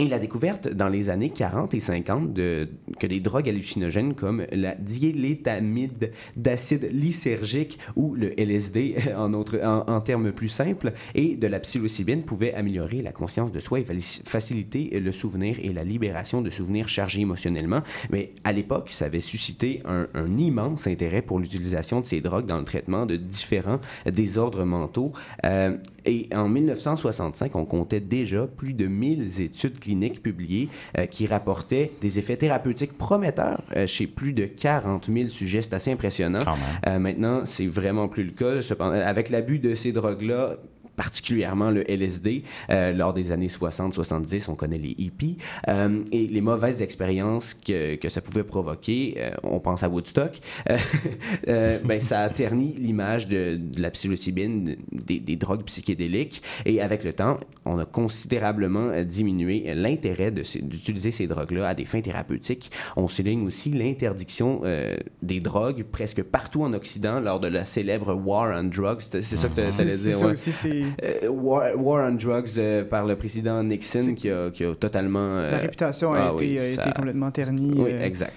[0.00, 2.68] Et la découverte dans les années 40 et 50 de,
[3.00, 9.92] que des drogues hallucinogènes comme la diélétamide d'acide lysergique ou le LSD en, autre, en,
[9.92, 13.84] en termes plus simples et de la psilocybine pouvaient améliorer la conscience de soi et
[13.84, 17.82] faciliter le souvenir et la libération de souvenirs chargés émotionnellement.
[18.10, 22.46] Mais à l'époque, ça avait suscité un, un immense intérêt pour l'utilisation de ces drogues
[22.46, 25.12] dans le traitement de différents désordres mentaux.
[25.44, 31.26] Euh, et en 1965, on comptait déjà plus de 1000 études cliniques publiées euh, qui
[31.26, 35.62] rapportaient des effets thérapeutiques prometteurs euh, chez plus de 40 000 sujets.
[35.62, 36.40] C'est assez impressionnant.
[36.86, 38.62] Euh, maintenant, c'est vraiment plus le cas.
[38.62, 40.56] Cependant, avec l'abus de ces drogues-là,
[40.98, 45.36] particulièrement le LSD, euh, lors des années 60-70, on connaît les hippies,
[45.68, 50.40] euh, et les mauvaises expériences que, que ça pouvait provoquer, euh, on pense à Woodstock,
[50.68, 50.76] euh,
[51.48, 56.82] euh, ben, ça a terni l'image de, de la psilocybine, des, des drogues psychédéliques, et
[56.82, 62.72] avec le temps, on a considérablement diminué l'intérêt d'utiliser ces drogues-là à des fins thérapeutiques.
[62.96, 68.14] On souligne aussi l'interdiction euh, des drogues presque partout en Occident lors de la célèbre
[68.14, 69.02] War on Drugs.
[69.10, 70.14] C'est ça que tu allais dire.
[70.16, 70.32] ça ouais.
[70.32, 74.64] aussi, c'est- Euh, war, War on Drugs euh, par le président Nixon qui a, qui
[74.64, 75.18] a totalement...
[75.38, 77.74] euh, La réputation a, ah été, oui, a ça- été complètement ternie.
[77.76, 78.32] oui, euh, exact.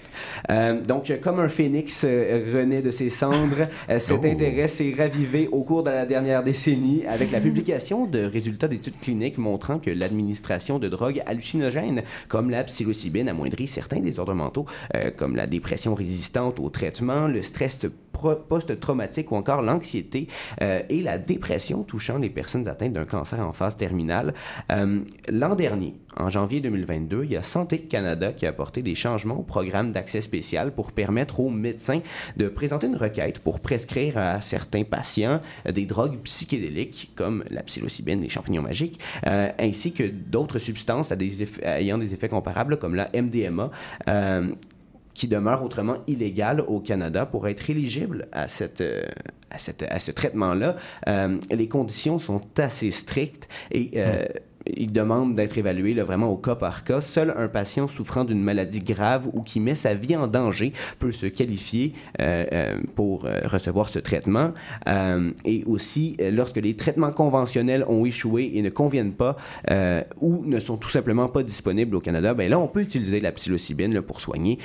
[0.50, 4.28] Euh, donc, euh, comme un phénix euh, renaît de ses cendres, euh, cet Oh.
[4.28, 9.00] intérêt s'est ravivé au cours de la dernière décennie avec la publication de résultats d'études
[9.00, 15.10] cliniques montrant que l'administration de drogues hallucinogènes, comme la psilocybine, amoindrit certains désordres mentaux, euh,
[15.16, 17.80] comme la dépression résistante au traitement, le stress
[18.48, 20.28] post-traumatique ou encore l'anxiété
[20.62, 24.34] euh, et la dépression touchant les personnes atteintes d'un cancer en phase terminale.
[24.72, 28.96] Euh, L'an dernier, en janvier 2022, il y a Santé Canada qui a apporté des
[28.96, 32.02] changements au programme d'accès spécial pour permettre aux médecins
[32.38, 38.22] de présenter une requête pour prescrire à certains patients des drogues psychédéliques comme la psilocybine,
[38.22, 41.14] les champignons magiques, euh, ainsi que d'autres substances
[41.64, 43.72] ayant des effets comparables comme la MDMA.
[45.22, 49.04] Qui demeure autrement illégal au Canada pour être éligible à, cette, euh,
[49.52, 50.76] à, cette, à ce traitement-là.
[51.08, 54.26] euh, les conditions sont assez strictes et euh,
[54.66, 57.02] il demande d'être évalué vraiment au cas par cas.
[57.02, 61.12] Seul un patient souffrant d'une maladie grave ou qui met sa vie en danger peut
[61.12, 64.54] se qualifier euh, euh, pour euh, recevoir ce traitement.
[65.46, 69.38] Et aussi, lorsque les traitements conventionnels ont échoué et ne conviennent pas
[70.20, 73.32] ou ne sont tout simplement pas disponibles au Canada, ben là, on peut utiliser la
[73.32, 74.58] psilocybine pour soigner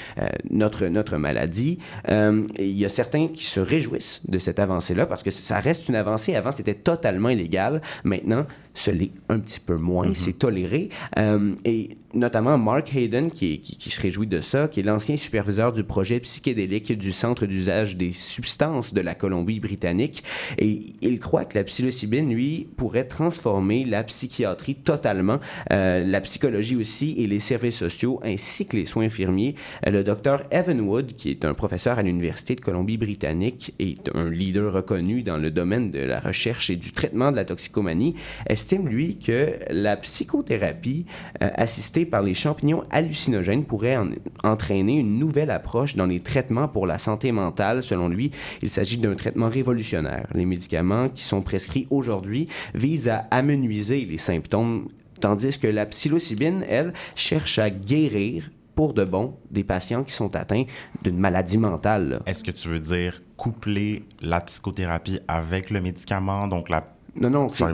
[0.51, 1.79] notre, notre maladie.
[2.09, 5.97] Il y a certains qui se réjouissent de cette avancée-là parce que ça reste une
[5.97, 6.35] avancée.
[6.35, 7.81] Avant, c'était totalement illégal.
[8.05, 9.86] Maintenant, ce l'est un petit peu moins.
[10.15, 10.89] C'est toléré.
[11.19, 14.83] Euh, et notamment Mark Hayden, qui, est- qui, qui se réjouit de ça, qui est
[14.83, 20.25] l'ancien superviseur du projet psychédélique du Centre d'usage des substances de la Colombie-Britannique.
[20.59, 25.39] Et il croit que la psilocybine, lui, pourrait transformer la psychiatrie totalement,
[25.73, 29.55] euh, la psychologie aussi et les services sociaux, ainsi que les soins infirmiers.
[29.87, 34.31] Euh, le docteur Evan Wood, qui est un professeur à l'Université de Colombie-Britannique et un
[34.31, 38.15] leader reconnu dans le domaine de la recherche et du traitement de la toxicomanie,
[38.49, 41.05] estime, lui, que la psychothérapie
[41.43, 44.11] euh, assistée par les champignons hallucinogènes pourrait en-
[44.45, 47.83] entraîner une nouvelle approche dans les traitements pour la santé mentale.
[47.83, 48.31] Selon lui,
[48.63, 50.27] il s'agit d'un traitement révolutionnaire.
[50.35, 54.89] Les médicaments qui sont prescrits aujourd'hui visent à amenuiser les symptômes,
[55.21, 60.37] tandis que la psilocybine, elle, cherche à guérir pour de bon des patients qui sont
[60.37, 60.65] atteints
[61.03, 62.21] d'une maladie mentale.
[62.27, 66.83] Est-ce que tu veux dire coupler la psychothérapie avec le médicament, donc la
[67.21, 67.65] Non, non, c'est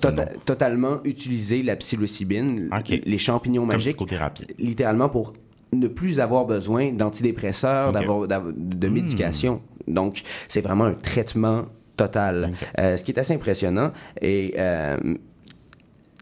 [0.00, 2.70] tota- totalement utiliser la psilocybine,
[3.04, 3.98] les champignons Comme magiques,
[4.58, 5.32] littéralement pour
[5.72, 7.94] ne plus avoir besoin d'antidépresseurs, Ok.
[7.94, 9.60] d'avoir d'av- de médication.
[9.88, 12.52] Donc, c'est vraiment un traitement total.
[12.78, 13.92] Euh, ce qui est assez impressionnant.
[14.20, 14.96] Et euh,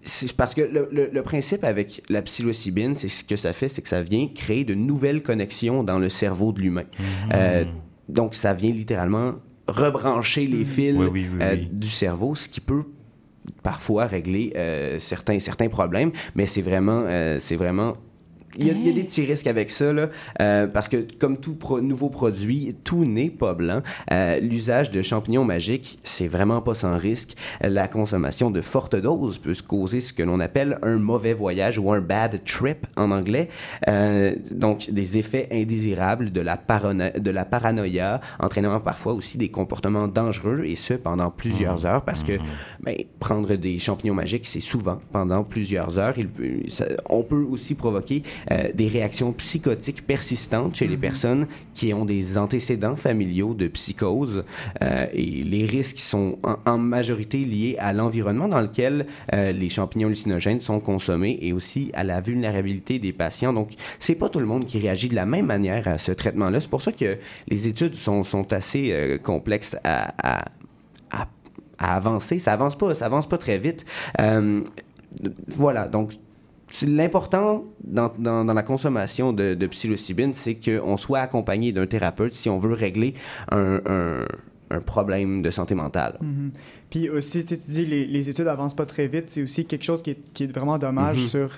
[0.02, 3.68] c'est parce que le, le- le principe avec la psilocybine, c'est ce que ça fait,
[3.68, 6.84] c'est que ça vient créer de nouvelles connexions dans le cerveau de l'humain.
[7.32, 7.64] Euh,
[8.08, 9.34] donc, ça vient littéralement
[9.66, 12.84] rebrancher les fils Oui, oui, oui, euh, du cerveau, ce qui peut
[13.62, 17.94] parfois régler euh, certains, certains problèmes, mais c'est vraiment, euh, c'est vraiment
[18.58, 20.08] il y, a, il y a des petits risques avec ça, là,
[20.40, 23.82] euh, parce que comme tout pro- nouveau produit, tout n'est pas blanc.
[24.12, 27.34] Euh, L'usage de champignons magiques, c'est vraiment pas sans risque.
[27.60, 31.78] La consommation de fortes doses peut se causer ce que l'on appelle un mauvais voyage
[31.78, 33.48] ou un bad trip en anglais.
[33.88, 36.58] Euh, donc, des effets indésirables de la,
[37.18, 42.22] de la paranoïa, entraînant parfois aussi des comportements dangereux, et ce pendant plusieurs heures, parce
[42.22, 42.32] que
[42.82, 46.14] ben, prendre des champignons magiques, c'est souvent pendant plusieurs heures.
[46.18, 51.46] Il peut- ça- on peut aussi provoquer euh, des réactions psychotiques persistantes chez les personnes
[51.74, 54.44] qui ont des antécédents familiaux de psychose.
[54.82, 59.68] Euh, et les risques sont en, en majorité liés à l'environnement dans lequel euh, les
[59.68, 63.52] champignons hallucinogènes sont consommés et aussi à la vulnérabilité des patients.
[63.52, 66.60] Donc, c'est pas tout le monde qui réagit de la même manière à ce traitement-là.
[66.60, 67.16] C'est pour ça que
[67.48, 70.44] les études sont, sont assez euh, complexes à, à,
[71.10, 71.28] à,
[71.78, 72.38] à avancer.
[72.38, 73.84] Ça avance pas, ça avance pas très vite.
[75.46, 76.10] Voilà, donc
[76.82, 82.34] l'important dans, dans, dans la consommation de, de psilocybine, c'est qu'on soit accompagné d'un thérapeute
[82.34, 83.14] si on veut régler
[83.50, 84.24] un, un,
[84.70, 86.16] un problème de santé mentale.
[86.20, 86.50] Mhm.
[86.90, 89.30] Puis aussi, tu dis les, les études avancent pas très vite.
[89.30, 91.28] C'est aussi quelque chose qui est, qui est vraiment dommage Mhm.
[91.28, 91.50] sur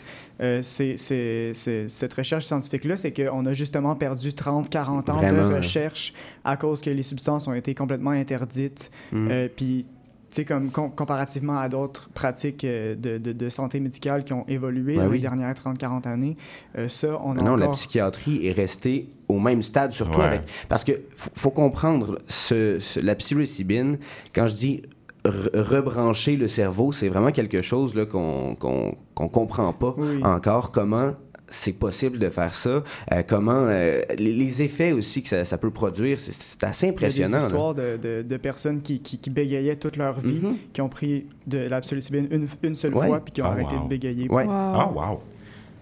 [0.42, 5.16] euh, ces- ces- ces- cette recherche scientifique-là, c'est qu'on a justement perdu 30, 40 ans
[5.16, 6.12] Vraiment, de recherche
[6.44, 8.90] à cause que les substances ont été complètement interdites.
[9.12, 9.28] Mhm.
[9.30, 9.86] Euh, puis,
[10.36, 14.44] sais, comme com- comparativement à d'autres pratiques euh, de, de, de santé médicale qui ont
[14.48, 15.16] évolué Ouais, dans oui.
[15.16, 16.36] les dernières 30, 40 années,
[16.78, 17.74] euh, ça, on a Non, la encore...
[17.76, 20.26] psychiatrie est restée au même stade, surtout Ouais.
[20.26, 20.42] avec...
[20.68, 23.98] Parce que faut, comprendre, ce, ce- la psilocybine,
[24.34, 24.82] quand je dis
[25.24, 30.22] re- rebrancher le cerveau, c'est vraiment quelque chose qu'on qu'on comprend pas Oui.
[30.22, 30.70] encore.
[30.70, 31.12] Comment
[31.48, 32.82] c'est possible de faire ça?
[33.12, 33.64] Euh, comment...
[33.66, 36.94] euh, les, les effets aussi que ça, ça peut produire, c'est- assez Il y a
[36.94, 37.38] impressionnant.
[37.38, 40.56] des histoires de, de, de personnes qui, qui, qui bégayaient toute leur vie, Mhm.
[40.72, 43.06] qui ont pris de la psilocybine une, une seule Ouais.
[43.06, 43.84] fois, puis qui ont Ah, arrêté wow.
[43.84, 44.28] de bégayer.
[44.28, 44.44] Ouais.
[44.44, 44.50] Wow.
[44.52, 45.20] Ah, wow.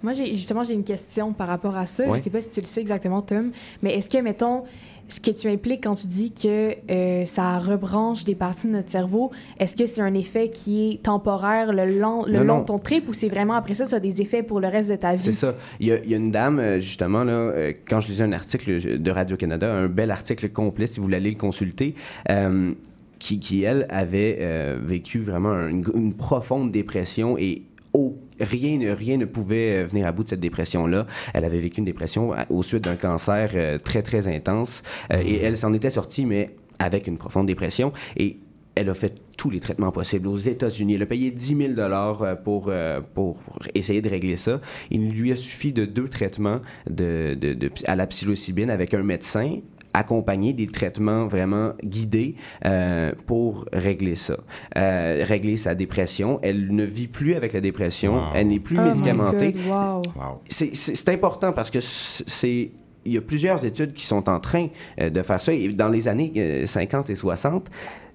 [0.02, 2.06] Moi, j'ai, justement, j'ai une question par rapport à ça.
[2.06, 2.18] Ouais.
[2.18, 3.50] Je sais pas si tu le sais exactement, Tom,
[3.82, 4.64] mais est-ce que, mettons,
[5.08, 8.88] ce que tu impliques quand tu dis que euh, ça rebranche des parties de notre
[8.90, 12.60] cerveau, est-ce que c'est un effet qui est temporaire le long, le Non, long non.
[12.62, 14.90] de ton trip ou c'est vraiment après ça, ça a des effets pour le reste
[14.90, 15.22] de ta vie?
[15.22, 15.54] C'est ça.
[15.80, 18.24] Il y, a, il y a une dame, euh, justement, là, euh, quand je lisais
[18.24, 21.94] un article de Radio-Canada, un bel article complet, si vous voulez aller le consulter,
[22.30, 22.72] euh,
[23.18, 27.62] qui, qui, elle, avait euh, vécu vraiment une, une profonde dépression et
[27.92, 31.06] au- rien, ne- rien ne pouvait euh, venir à bout de cette dépression-là.
[31.32, 34.82] Elle avait vécu une dépression à- au suite d'un cancer euh, très, très intense.
[35.12, 37.92] Euh, et elle s'en était sortie, mais avec une profonde dépression.
[38.16, 38.38] Et
[38.76, 40.94] elle a fait tous les traitements possibles aux États-Unis.
[40.94, 43.40] Elle a payé 10 000 dollars pour, euh, pour
[43.76, 44.60] essayer de régler ça.
[44.90, 49.04] Il lui a suffi de deux traitements de, de, de- à la psilocybine avec un
[49.04, 49.58] médecin
[49.94, 52.34] accompagné des traitements vraiment guidés
[52.66, 54.36] euh, pour régler ça,
[54.76, 56.40] Euh, régler sa dépression.
[56.42, 58.22] Elle ne vit plus avec la dépression, Wow.
[58.34, 59.54] elle n'est plus Oh médicamentée.
[59.66, 60.02] Wow.
[60.16, 60.40] Wow.
[60.48, 62.70] C'est- C'est c'est important parce que c'est
[63.04, 64.68] il y a plusieurs études qui sont en train
[65.00, 65.52] euh, de faire ça.
[65.52, 67.68] Et dans les années euh, 50 et 60,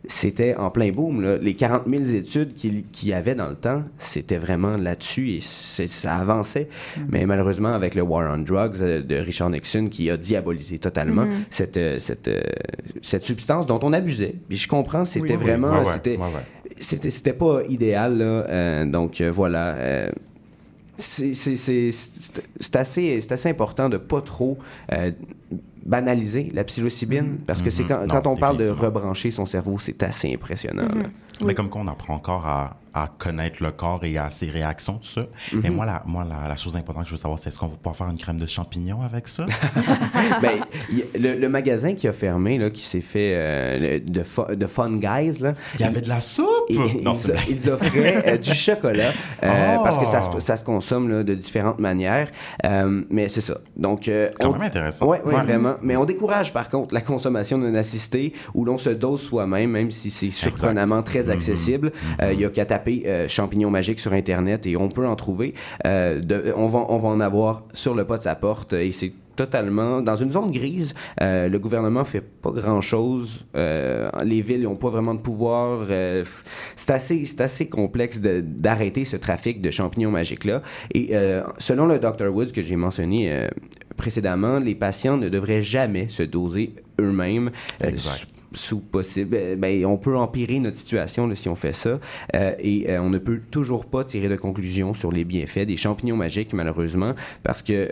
[0.05, 1.21] c'était en plein boom.
[1.21, 1.37] là.
[1.37, 6.15] Les 40 000 études qu'il y avait dans le temps, c'était vraiment là-dessus et ça
[6.15, 6.69] avançait.
[7.09, 11.25] Mais malheureusement, avec le War on Drugs euh, de Richard Nixon qui a diabolisé totalement
[11.25, 11.43] Mhm.
[11.49, 12.39] cette, euh, cette, euh,
[13.01, 14.35] cette substance dont on abusait.
[14.47, 15.43] Puis je comprends, c'était Oui, oui.
[15.43, 15.71] vraiment...
[15.71, 16.73] Ouais, ouais, c'était ouais, ouais.
[16.77, 20.09] c'était c'était pas idéal là euh, donc euh, voilà euh,
[20.99, 24.57] c'est assez assez important de pas trop
[24.91, 25.11] euh,
[25.89, 28.07] banaliser la psilocybine parce que c'est quand, Mhm.
[28.07, 31.05] quand Non, on parle de rebrancher son cerveau c'est assez impressionnant là.
[31.45, 35.07] Mais comme qu'on apprend encore à, à connaître le corps et à ses réactions, tout
[35.07, 35.25] ça.
[35.63, 37.67] Et moi, la, moi la, la chose importante que je veux savoir, c'est est-ce qu'on
[37.67, 39.45] va pouvoir faire une crème de champignons avec ça?
[40.41, 40.51] Ben,
[40.91, 44.67] y- le, le magasin qui a fermé là qui s'est fait euh, de, fu- de
[44.67, 46.45] Fun Guys là Il y avait de la soupe!
[46.69, 47.13] ils, Non,
[47.49, 49.11] ils- offraient euh, du chocolat
[49.43, 49.83] euh, Oh!
[49.83, 52.27] parce que ça, se- ça se consomme là, de différentes manières.
[52.65, 53.57] Euh, mais c'est ça.
[53.77, 55.05] Donc, euh, Quand on- même intéressant.
[55.05, 55.33] Ouais, Ouais.
[55.33, 55.75] vraiment.
[55.81, 59.91] Mais on décourage par contre la consommation non assistée où l'on se dose soi-même, même
[59.91, 61.91] si c'est surprenamment très accessible.
[62.21, 65.15] Euh, Il y a qu'à taper euh, champignons magiques sur Internet et on peut en
[65.15, 65.53] trouver.
[65.85, 68.91] Euh, de- on, va, on va en avoir sur le pas de sa porte et
[68.91, 70.93] c'est totalement dans une zone grise.
[71.21, 73.45] Euh, le gouvernement fait pas grand chose.
[73.55, 75.87] les villes n'ont pas vraiment de pouvoir.
[75.89, 76.25] Euh,
[76.75, 80.61] c'est assez, c'est assez complexe d'arrêter ce trafic de champignons magiques là.
[80.93, 81.11] Et
[81.57, 83.47] selon le Dr Woods que j'ai mentionné
[83.99, 87.51] précédemment, les patients ne devraient jamais se doser eux-mêmes.
[87.83, 87.91] euh,
[88.53, 91.99] sous possible, euh, ben, on peut empirer notre situation là, si on fait ça
[92.35, 95.77] Euh, et euh, on ne peut toujours pas tirer de conclusion sur les bienfaits des
[95.77, 97.89] champignons magiques malheureusement parce que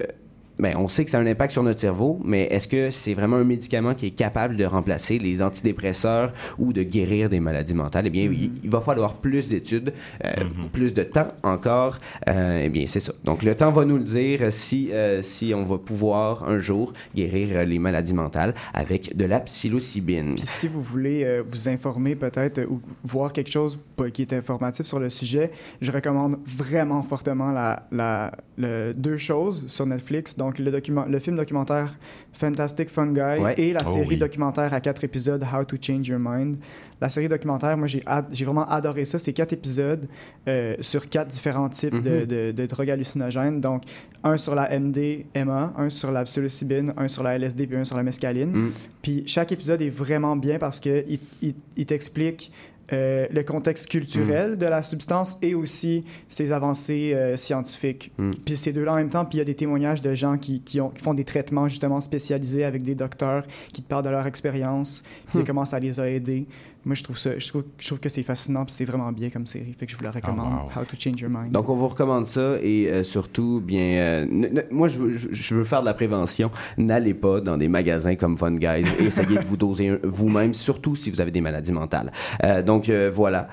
[0.59, 3.13] ben, on sait que ça a un impact sur notre cerveau, mais est-ce que c'est
[3.13, 7.73] vraiment un médicament qui est capable de remplacer les antidépresseurs ou de guérir des maladies
[7.73, 8.07] mentales?
[8.07, 9.93] Eh bien, il, il va falloir plus d'études,
[10.25, 10.31] euh,
[10.73, 11.97] plus de temps encore.
[12.27, 13.13] Euh, eh bien, c'est ça.
[13.23, 16.93] Donc, le temps va nous le dire si, euh, si on va pouvoir un jour
[17.15, 20.35] guérir les maladies mentales avec de la psilocybine.
[20.35, 23.79] Puis si vous voulez vous informer peut-être ou voir quelque chose
[24.13, 29.65] qui est informatif sur le sujet, je recommande vraiment fortement la, la, le- deux choses
[29.67, 31.93] sur Netflix, dont donc le, document, le film documentaire
[32.33, 33.53] Fantastic Fungi Ouais.
[33.57, 34.17] et la Oh série oui.
[34.17, 36.57] documentaire à quatre épisodes How to Change Your Mind.
[37.01, 39.19] La série documentaire, moi j'ai ad- vraiment adoré ça.
[39.19, 40.07] C'est quatre épisodes
[40.47, 42.25] euh, sur quatre différents types de, Mhm.
[42.25, 43.59] de, de drogues hallucinogènes.
[43.61, 43.83] Donc
[44.23, 47.97] un sur la MDMA, un sur la psilocybine, un sur la LSD puis un sur
[47.97, 48.51] la mescaline.
[48.51, 48.71] Mm.
[49.01, 52.51] Puis chaque épisode est vraiment bien parce que il, il- il t'explique
[52.93, 54.55] euh, le contexte culturel Mm.
[54.55, 58.11] de la substance et aussi ses avancées euh, scientifiques.
[58.17, 58.31] Mm.
[58.45, 60.61] Puis ces deux-là en même temps, puis il y a des témoignages de gens qui,
[60.61, 64.09] qui, ont, qui font des traitements justement spécialisés avec des docteurs qui te parlent de
[64.09, 65.45] leur expérience, puis de Hmm.
[65.45, 66.45] comment ça les a aidés.
[66.87, 69.29] Moi, je trouve, ça, je trouve, je trouve que c'est fascinant, puis c'est vraiment bien
[69.29, 69.75] comme série.
[69.77, 70.53] Fait que je vous la recommande.
[70.53, 70.81] wow.
[70.81, 71.51] How to Change Your Mind.
[71.51, 74.25] Donc, on vous recommande ça et euh, surtout, bien, euh,
[74.71, 76.49] moi, je veux, je- je veux faire de la prévention.
[76.77, 80.95] N'allez pas dans des magasins comme Fun Guys et essayez de vous doser vous-même, surtout
[80.95, 82.09] si vous avez des maladies mentales.
[82.45, 83.49] Euh, donc, voilà.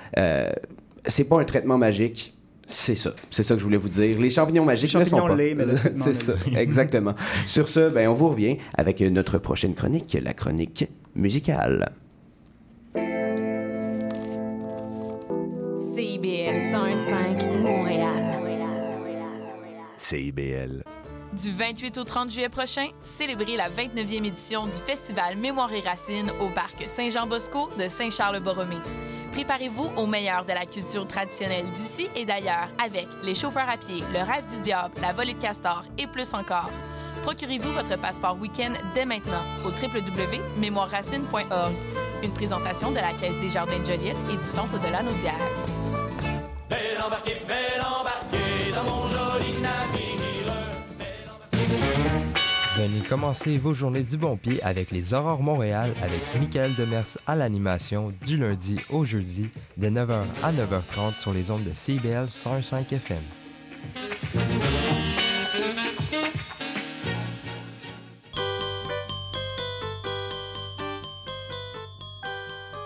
[1.07, 2.33] C'est pas un traitement magique.
[2.67, 3.11] C'est ça.
[3.31, 4.19] C'est ça que je voulais vous dire.
[4.19, 5.43] Les champignons magiques Les ne sont champignons pas.
[5.43, 6.33] lait, mais C'est ça.
[6.57, 7.15] Exactement.
[7.47, 11.91] Sur ce, ben, on vous revient avec notre prochaine chronique, la chronique musicale.
[15.95, 18.43] CIBL 101.5 Montréal.
[19.97, 20.83] CIBL.
[21.33, 26.33] Du 28 au 30 juillet prochain, célébrez la 29e édition du Festival Mémoire et Racines
[26.41, 28.81] au parc Saint-Jean-Bosco de Saint-Charles-Borromée.
[29.35, 34.03] Préparez-vous au meilleur de la culture traditionnelle d'ici et d'ailleurs avec les chauffeurs à pied,
[34.13, 36.73] le rêve du diable, la volée de castor et plus encore.
[37.23, 41.73] Procurez-vous votre passeport week-end dès maintenant au www.mémoireracine.org.
[42.25, 45.39] Une présentation de la Caisse des Jardins de Joliette et du Centre de l'Anaudière.
[53.05, 57.37] Venez commencer vos journées du bon pied avec les Aurores Montréal avec Michael Demers à
[57.37, 62.91] l'animation du lundi au jeudi de 9h à 9h30 sur les ondes de CBL 105
[62.95, 63.23] FM.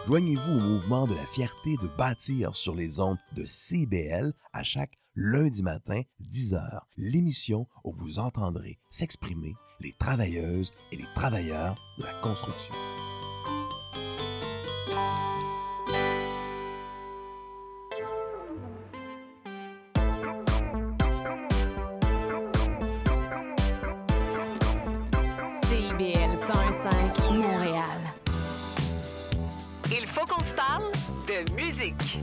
[0.08, 4.96] Joignez-vous au mouvement de la fierté de bâtir sur les ondes de CBL à chaque
[5.14, 12.12] lundi matin, 10h, l'émission où vous entendrez s'exprimer les travailleuses et les travailleurs de la
[12.22, 12.74] construction.
[25.62, 27.98] CIBL 101.5 Montréal.
[29.90, 30.90] Il faut qu'on se parle
[31.28, 32.20] de musique.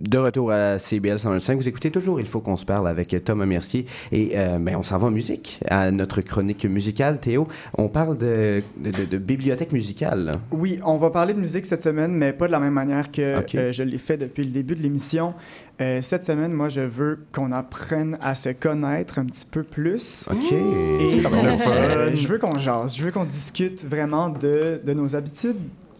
[0.00, 3.44] De retour à CBL 105, vous écoutez toujours Il faut qu'on se parle avec Thomas
[3.44, 7.20] Mercier et euh, ben, on s'en va en musique, à notre chronique musicale.
[7.20, 10.24] Théo, on parle de, de, de- de bibliothèque musicale.
[10.24, 10.32] là.
[10.52, 13.20] Oui, on va parler de musique cette semaine, mais pas de la même manière que
[13.20, 15.34] euh, je l'ai fait depuis le début de l'émission.
[15.82, 20.28] Euh, cette semaine, moi, je veux qu'on apprenne à se connaître un petit peu plus.
[20.30, 20.52] OK.
[21.00, 22.16] Et Ça va être le euh, fun.
[22.16, 25.56] je veux qu'on jase, je veux qu'on discute vraiment de, de nos habitudes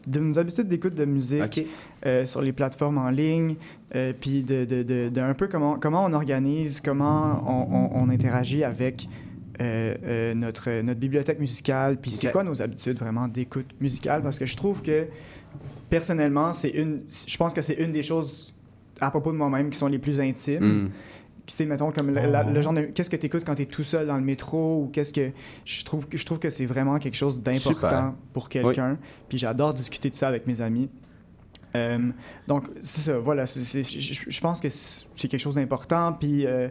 [0.07, 1.67] de nos habitudes d'écoute de musique
[2.07, 3.57] euh, sur les plateformes en ligne,
[3.95, 8.03] euh, puis de, de, de, de un peu comment, comment on organise, comment on, on-
[8.05, 9.09] on interagit avec
[9.61, 14.47] euh, notre, notre bibliothèque musicale, puis c'est quoi nos habitudes vraiment d'écoute musicale, parce que
[14.47, 15.07] je trouve que
[15.89, 18.55] personnellement, c'est une, je pense que c'est une des choses
[19.01, 20.85] à propos de moi-même qui sont les plus intimes.
[20.85, 20.91] Mm.
[21.53, 22.83] C'est, mettons, comme le, la- le genre de...
[22.83, 25.31] Qu'est-ce que tu écoutes quand tu es tout seul dans le métro ou qu'est-ce que...
[25.65, 28.13] Je trouve, que- je trouve que c'est vraiment quelque chose d'important Super.
[28.33, 28.99] pour quelqu'un.
[29.29, 30.89] Puis j'adore discuter de ça avec mes amis.
[31.77, 31.99] Euh,
[32.49, 33.47] donc, c'est ça, voilà.
[33.47, 36.13] c'est- c'est- je, pense que c'est quelque chose d'important.
[36.13, 36.69] Puis, euh,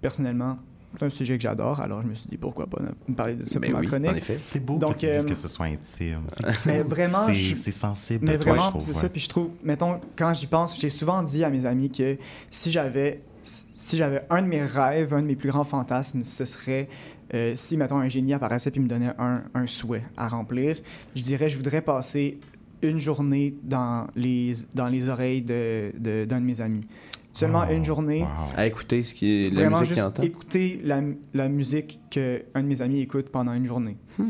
[0.00, 0.58] personnellement,
[0.98, 1.78] c'est un sujet que j'adore.
[1.80, 3.86] Alors, je me suis dit, pourquoi pas me parler de ça Ben pour ma oui,
[3.86, 4.10] chronique.
[4.10, 4.38] en effet.
[4.44, 6.22] C'est beau Donc, que tu dises euh, que ce soit intime.
[6.66, 8.82] mais vraiment, C'est je- c'est sensible Mais toi, vraiment, je trouve.
[8.82, 8.94] c'est ouais.
[8.98, 9.08] ça.
[9.08, 12.16] Puis je trouve, mettons, quand j'y pense, j'ai souvent dit à mes amis que
[12.50, 16.44] si j'avais, si j'avais un de mes rêves, un de mes plus grands fantasmes, ce
[16.44, 16.88] serait
[17.34, 20.76] euh, si, mettons, un génie apparaissait puis me donnait un, un souhait à remplir.
[21.14, 22.38] Je dirais, je voudrais passer
[22.82, 26.86] une journée dans les, dans les oreilles de, de- d'un de mes amis.
[27.32, 28.24] Seulement une journée.
[28.56, 30.22] À écouter ce qui est la Vraiment musique qu'il juste entend.
[30.24, 31.00] écouter la,
[31.32, 33.96] la musique qu'un de mes amis écoute pendant une journée.
[34.18, 34.24] Oh,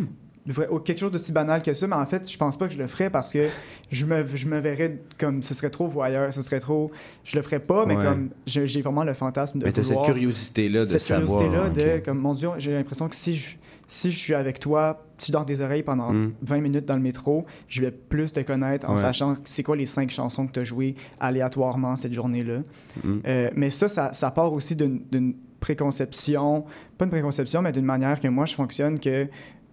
[0.84, 2.86] quelque chose d'aussi banal que ça, mais en fait, je pense pas que je le
[2.86, 3.48] ferais parce que
[3.90, 6.90] je me, je me verrais comme ce serait trop voyeur, ce serait trop.
[7.24, 8.02] Je le ferais pas, mais Ouais.
[8.04, 9.66] comme j'ai vraiment le fantasme de.
[9.66, 13.14] Mais t'as cette curiosité-là de cette savoir, curiosité-là de, comme mon Dieu, j'ai l'impression que
[13.16, 16.32] si je, si je suis avec toi, si je dors tes oreilles pendant Mm.
[16.42, 18.96] 20 minutes dans le métro, je vais plus te connaître en Ouais.
[19.00, 22.60] sachant c'est quoi les cinq chansons que tu as jouées aléatoirement cette journée-là.
[23.04, 23.18] Mm.
[23.26, 26.64] Euh, mais ça, ça, ça part aussi d'une préconception,
[26.98, 29.28] pas une préconception, mais d'une manière que moi je fonctionne que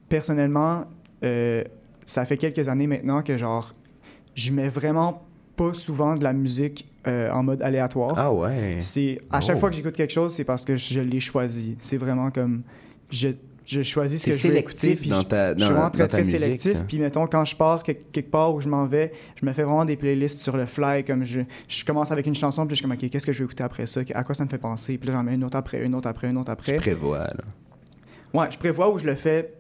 [0.09, 0.85] personnellement,
[1.23, 1.63] euh,
[2.05, 3.73] ça fait quelques années maintenant que, genre,
[4.35, 5.23] je mets vraiment
[5.55, 8.13] pas souvent de la musique euh, en mode aléatoire.
[8.15, 8.77] Ah ouais.
[8.81, 9.59] C'est à chaque Oh.
[9.61, 11.75] fois que j'écoute quelque chose, c'est parce que je l'ai choisi.
[11.79, 12.61] C'est vraiment comme
[13.09, 13.29] je,
[13.65, 14.95] je choisis ce que je veux écouter.
[14.95, 16.75] puis dans je- ta- je suis dans- vraiment très dans très musique, sélectif.
[16.77, 16.85] hein.
[16.87, 19.63] Puis mettons quand je pars quelque, quelque part où je m'en vais, je me fais
[19.63, 21.03] vraiment des playlists sur le fly.
[21.05, 23.39] Comme je, je commence avec une chanson, puis je suis comme ok, qu'est-ce que je
[23.39, 24.01] vais écouter après ça?
[24.13, 24.97] À quoi ça me fait penser?
[24.97, 26.73] Puis là j'en mets une autre après, une autre après, une autre après.
[26.73, 27.33] Tu prévois, là.
[28.33, 29.53] Ouais, je prévois où je le fais.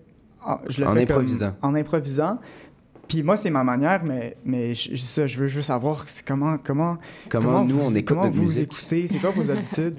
[0.47, 1.53] En- Je le En fais comme- improvisant.
[1.61, 2.39] en improvisant.
[3.07, 6.27] Puis moi, c'est ma manière, mais, mais je, je- ça, je veux juste savoir c'est
[6.27, 6.97] comment, comment,
[7.29, 8.63] Comment nous, vous, on écoute comment notre vous musique?
[8.73, 9.95] écoutez, c'est quoi vos habitudes?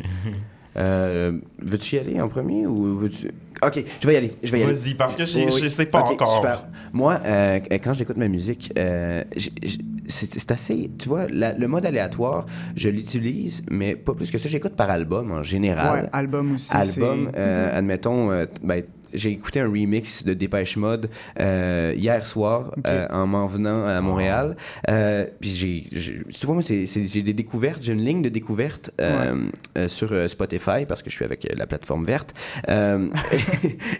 [0.76, 3.30] Euh, veux-tu y aller en premier ou veux-tu...
[3.62, 4.30] Ok, je vais y aller.
[4.42, 4.72] Je vais y aller.
[4.74, 5.60] Vas-y, parce que j'ai- Oui, oui.
[5.62, 6.36] je sais pas Ok, encore.
[6.36, 6.66] super.
[6.92, 10.88] Moi, euh, quand j'écoute ma musique, euh, j'ai- j'ai- c'est c'est assez.
[10.98, 12.46] Tu vois, la- le mode aléatoire,
[12.76, 14.48] je l'utilise, mais pas plus que ça.
[14.48, 16.04] J'écoute par album en général.
[16.04, 16.72] Ouais, album aussi.
[16.72, 18.84] Album, c'est- euh, admettons, euh, ben,
[19.14, 21.08] j'ai écouté un remix de Dépêche Mode
[21.40, 24.56] euh, hier soir euh, en m'en venant à Montréal.
[24.88, 28.22] Euh, puis j'ai, j'ai- tu vois, moi, c'est, c'est- j'ai des découvertes, j'ai une ligne
[28.22, 29.48] de découverte euh,
[29.88, 32.34] sur Spotify parce que je suis avec la plateforme verte.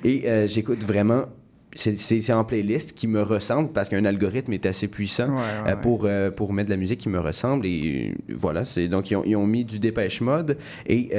[0.04, 1.24] Et j'écoute vraiment.
[1.74, 5.34] C'est, c'est- c'est en playlist qui me ressemble parce qu'un algorithme est assez puissant Ouais,
[5.36, 5.80] ouais, euh, ouais.
[5.82, 7.66] pour, euh, pour mettre de la musique qui me ressemble.
[7.66, 10.56] Et euh, voilà, c'est, donc ils ont, ils ont mis du Dépêche Mode
[10.88, 11.10] et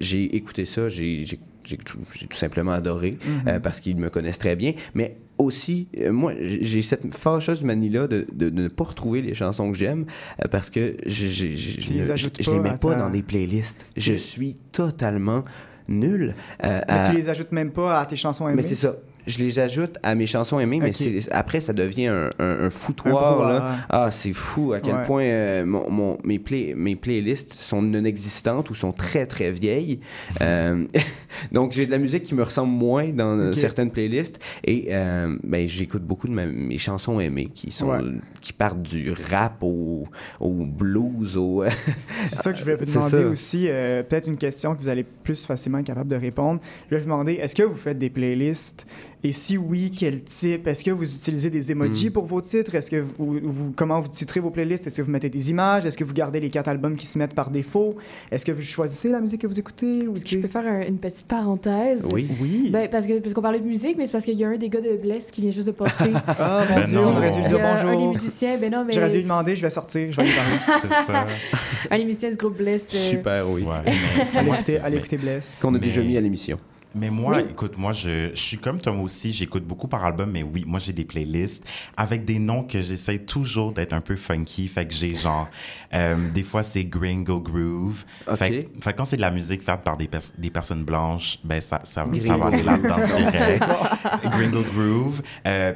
[0.00, 1.98] j'ai écouté ça, j'ai, j'ai, j'ai tout,
[2.30, 3.48] simplement adoré Mhm.
[3.48, 4.72] euh, parce qu'ils me connaissent très bien.
[4.94, 9.34] Mais aussi, euh, moi, j'ai cette fâcheuse manie-là de, de, de ne pas retrouver les
[9.34, 10.06] chansons que j'aime
[10.44, 13.86] euh, parce que je, je, je, je les ajoutes mets pas ta- dans des playlists.
[13.96, 15.44] Je suis totalement
[15.88, 16.34] nul.
[16.64, 18.56] euh, Mais à- tu les ajoutes même pas à tes chansons aimées?
[18.62, 18.96] mais c'est ça.
[19.26, 22.70] Je les ajoute à mes chansons aimées, mais c'est- après, ça devient un, un- un
[22.70, 23.42] foutoir.
[23.46, 23.76] Un là.
[23.90, 25.02] Ah, c'est fou à quel Ouais.
[25.04, 29.50] point euh, mon, mon- mes, play- mes playlists sont non existantes ou sont très, très
[29.50, 29.98] vieilles.
[30.42, 30.84] Euh,
[31.52, 34.38] donc, j'ai de la musique qui me ressemble moins dans certaines playlists.
[34.64, 37.98] Et euh, ben, j'écoute beaucoup de ma- mes chansons aimées qui, sont, Ouais.
[38.40, 40.06] qui partent du rap au,
[40.40, 41.36] au blues.
[41.36, 41.64] Au...
[42.22, 43.26] C'est ça que je voulais vous demander ça.
[43.28, 43.66] aussi.
[44.08, 46.60] Peut-être une question que vous allez plus facilement être capable de répondre.
[46.90, 48.86] Je vais vous demander, est-ce que vous faites des playlists?
[49.24, 50.68] Et si oui, quel type?
[50.68, 52.12] Est-ce que vous utilisez des emojis Mm.
[52.12, 52.74] pour vos titres?
[52.76, 54.86] Est-ce que vous, vous- comment vous titrez vos playlists?
[54.86, 55.84] Est-ce que vous mettez des images?
[55.84, 57.96] Est-ce que vous gardez les quatre albums qui se mettent par défaut?
[58.30, 60.06] Est-ce que vous choisissez la musique que vous écoutez?
[60.06, 62.06] Ou Est-ce que je peux faire un- une petite parenthèse?
[62.12, 62.28] Oui.
[62.40, 62.70] Oui.
[62.70, 64.56] Ben, parce que parce qu'on parlait de musique, mais c'est parce qu'il y a un
[64.58, 66.10] des gars de Bless qui vient juste de passer.
[66.38, 68.08] Ah, mon Ben Dieu, on aurait dû dire a un des bonjour.
[68.14, 71.30] musiciens, ben non, mais J'aurais dû lui demander, je vais sortir, je vais lui parler.
[71.90, 72.86] Un des musiciens du groupe Bless.
[72.94, 73.62] euh, Super, oui.
[73.62, 73.92] Ouais.
[74.36, 75.58] allez, écouter, allez écouter Bless.
[75.62, 76.58] Qu'on a Mais- déjà mis à l'émission.
[76.96, 77.42] Mais moi, Oui.
[77.50, 80.80] écoute, moi, je, je suis comme Tom aussi, j'écoute beaucoup par album, mais oui, moi,
[80.80, 81.62] j'ai des playlists
[81.96, 84.66] avec des noms que j'essaie toujours d'être un peu funky.
[84.66, 85.48] Fait que j'ai genre,
[85.94, 88.04] euh, des fois, c'est Gringo Groove.
[88.26, 88.36] Ok.
[88.38, 91.60] Fait, fait quand c'est de la musique faite par des, pers- des personnes blanches, ben,
[91.60, 92.96] ça, ça, ça va aller là-dedans.
[94.30, 95.22] Gringo Groove.
[95.46, 95.74] Euh,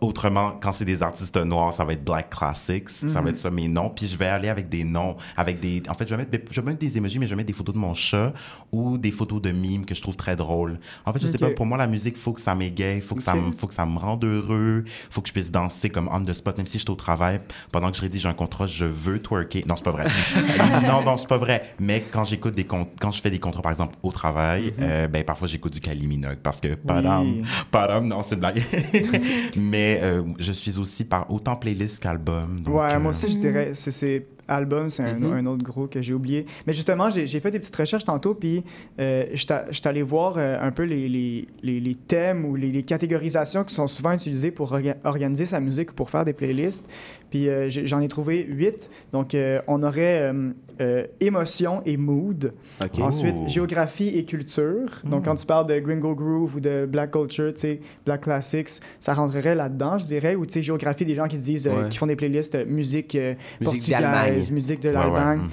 [0.00, 3.50] autrement, quand c'est des artistes noirs, ça va être Black Classics, ça va être ça
[3.50, 3.90] mes noms.
[3.90, 5.82] Puis je vais aller avec des noms, avec des.
[5.88, 7.52] En fait, je vais mettre, je vais mettre des emojis, mais je vais mettre des
[7.52, 8.32] photos de mon chat
[8.72, 10.78] ou des photos de mimes que je trouve très drôles.
[11.04, 11.40] En fait, je sais Ok.
[11.40, 11.50] pas.
[11.54, 13.84] Pour moi, la musique, faut que ça m'égaye, faut que ça, me, faut que ça
[13.86, 16.82] me rende heureux, faut que je puisse danser comme on the spot, même si je
[16.82, 17.40] suis au travail.
[17.72, 19.64] Pendant que je rédige un contrat, je veux twerker.
[19.68, 20.04] Non, c'est pas vrai.
[20.86, 21.74] non, non, c'est pas vrai.
[21.80, 25.22] Mais quand j'écoute des quand je fais des contrats, par exemple, au travail, euh, ben
[25.24, 28.62] parfois j'écoute du Kylie Minogue parce que padam, padam, non, c'est une blague.
[29.66, 32.60] Mais euh, je suis aussi par autant playlist qu'album.
[32.60, 35.32] donc, Ouais, euh, moi aussi, je dirais, c'est- c'est album, c'est un, Mhm.
[35.32, 36.46] un autre gros que j'ai oublié.
[36.66, 38.62] Mais justement, j'ai j'ai fait des petites recherches tantôt, puis
[39.00, 41.94] euh, je suis a- je suis allé voir euh, un peu les, les, les, les
[41.96, 45.94] thèmes ou les, les catégorisations qui sont souvent utilisées pour orga- organiser sa musique ou
[45.94, 46.88] pour faire des playlists.
[47.30, 48.90] Puis euh, j'en ai trouvé huit.
[49.12, 50.32] Donc, euh, on aurait
[50.80, 52.52] euh, émotion et mood.
[53.00, 53.48] Ensuite, Oh.
[53.48, 55.02] géographie et culture.
[55.04, 58.68] Donc, quand tu parles de Gringo Groove ou de Black Culture, tu sais, Black Classics,
[59.00, 60.34] ça rentrerait là-dedans, je dirais.
[60.34, 61.88] Ou, tu sais, géographie, des gens qui disent, Ouais.
[61.88, 65.38] qui font des playlists musique, Musique portugaise, musique de ouais, ouais, l'Allemagne.
[65.40, 65.48] mhm.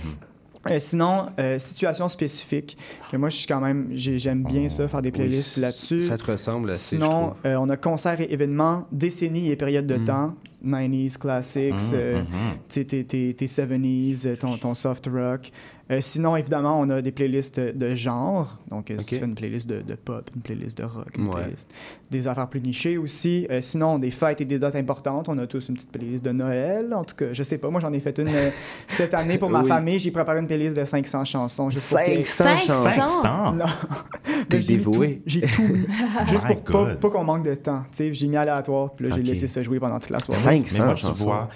[0.72, 2.78] Euh, sinon, euh, situation spécifique.
[3.12, 6.04] Que moi, je suis quand même, j'ai- j'aime bien ça, faire des playlists Oui, là-dessus.
[6.04, 9.98] Ça te ressemble assez, Sinon, euh, on a concerts et événements, décennies et périodes de
[9.98, 10.04] Mm.
[10.06, 12.22] temps, 90s, classics, Mhm, euh,
[12.70, 15.52] tu sais, tes, tes- tes 70s, euh, ton, ton soft rock.
[15.92, 18.58] Euh, sinon, évidemment, on a des playlists de genre.
[18.70, 21.26] Donc, euh, si tu fais une playlist de, de pop, une playlist de rock, une
[21.28, 21.42] Ouais.
[21.44, 21.74] playlist
[22.10, 23.46] des affaires plus nichées aussi.
[23.52, 25.28] Euh, sinon, des fêtes et des dates importantes.
[25.28, 26.94] On a tous une petite playlist de Noël.
[26.94, 27.70] En tout cas, je sais pas.
[27.70, 28.30] Moi, j'en ai fait une
[28.88, 29.68] cette année pour ma Oui.
[29.68, 30.00] famille.
[30.00, 31.70] J'ai préparé une playlist de 500 chansons.
[31.70, 32.90] Juste pour que- 500 chansons.
[33.22, 33.54] 500?
[33.56, 33.66] Non.
[34.50, 35.16] T'es j'ai mis dévoué.
[35.18, 35.80] tout- J'ai tout mis.
[36.30, 37.00] Juste My pour pas, God.
[37.02, 37.84] pas qu'on manque de temps.
[37.98, 40.53] J'ai mis aléatoire, puis là, j'ai laissé ça jouer pendant toute la soirée.
[40.58, 40.72] Cinq.
[40.74, 41.50] Mais moi, 500 tu vois,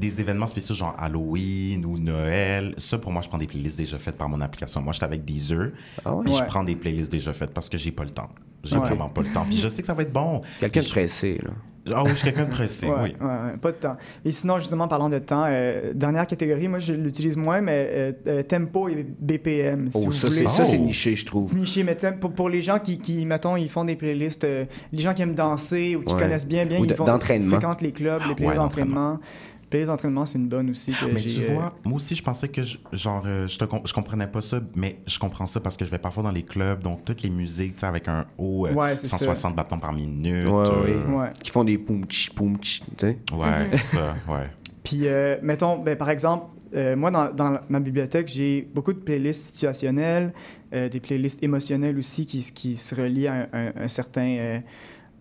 [0.00, 3.98] des événements spéciaux genre Halloween ou Noël, ça, pour moi, je prends des playlists déjà
[3.98, 4.80] faites par mon application.
[4.82, 5.70] Moi, je suis avec Deezer,
[6.04, 6.24] Ah ouais?
[6.24, 8.30] puis je prends des playlists déjà faites parce que j'ai pas le temps.
[8.64, 8.86] J'ai Ouais.
[8.88, 9.44] vraiment pas le temps.
[9.48, 10.42] Puis je sais que ça va être bon.
[10.58, 11.50] Quelqu'un de je- pressé, là.
[11.94, 13.14] Ah oui, je suis quelqu'un de pressé, Ouais, oui.
[13.18, 13.96] ouais, ouais, pas de temps.
[14.22, 18.12] Et sinon, justement, parlant de temps, euh, dernière catégorie, moi, je l'utilise moins, mais euh,
[18.26, 19.90] euh, tempo et BPM.
[19.90, 20.44] Si Oh, vous ça, voulez.
[20.46, 21.48] c'est c'est niché, je trouve.
[21.48, 24.66] C'est niché, mais pour, pour les gens qui, qui, mettons, ils font des playlists, euh,
[24.92, 26.20] les gens qui aiment danser ou qui Ouais.
[26.20, 27.56] connaissent bien, bien, Ou ils vont d'entraînement.
[27.56, 28.62] fréquentent les clubs, les playlists Ouais,
[29.72, 32.22] Les playlists d'entraînement, c'est une bonne aussi que Mais tu euh, vois, moi aussi, je
[32.24, 35.46] pensais que, je, genre, euh, je, te com- je comprenais pas ça, mais je comprends
[35.46, 37.86] ça parce que je vais parfois dans les clubs, donc toutes les musiques, tu sais,
[37.86, 40.44] avec un haut euh, Ouais, c'est 160 battements par minute.
[40.48, 41.26] Ouais, euh.
[41.40, 43.18] Qui font des poum-tch, poum-tch, tu sais.
[43.32, 44.48] Ouais, ça, ouais.
[44.82, 48.98] Puis, euh, mettons, ben, par exemple, euh, moi, dans, dans ma bibliothèque, j'ai beaucoup de
[48.98, 50.32] playlists situationnelles,
[50.74, 54.26] euh, des playlists émotionnelles aussi qui, qui se relient à un, un- un certain...
[54.36, 54.58] euh,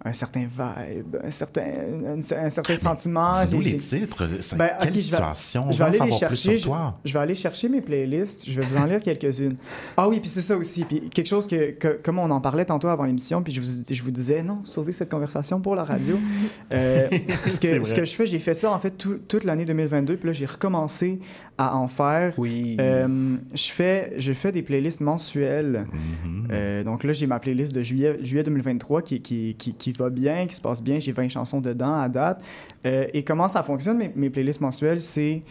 [0.06, 3.44] un certain vibe, un certain, un, un certain sentiment.
[3.44, 4.28] Dis-nous J'ai- les j'ai- titres.
[4.42, 5.66] C'est Ben, quelle ok, je vais- situation?
[5.68, 6.58] On je vais aller les chercher.
[6.58, 6.70] Je,
[7.06, 8.50] je vais aller chercher mes playlists.
[8.50, 9.58] Je vais vous en lire quelques-unes.
[9.98, 10.86] Ah oui, puis c'est ça aussi.
[10.86, 13.68] Puis quelque chose que, que- comme on en parlait tantôt avant l'émission, puis je vous,
[13.90, 16.18] je vous disais, non, sauvez cette conversation pour la radio.
[16.72, 17.08] Euh,
[17.46, 19.66] ce, C'est que, ce que je fais, j'ai fait ça en fait tout- toute l'année
[19.66, 21.20] 2022, puis là, j'ai recommencé
[21.58, 22.34] à en faire.
[22.38, 22.78] Oui.
[22.80, 25.86] Euh, je, fais, je fais des playlists mensuelles.
[25.92, 26.48] Mm-hmm.
[26.52, 30.10] Euh, donc là, j'ai ma playlist de juillet, juillet 2023 qui, qui, qui, qui va
[30.10, 31.00] bien, qui se passe bien.
[31.00, 32.42] J'ai 20 chansons dedans à date.
[32.86, 35.44] Euh, et comment ça fonctionne, mes, mes playlists mensuelles, c'est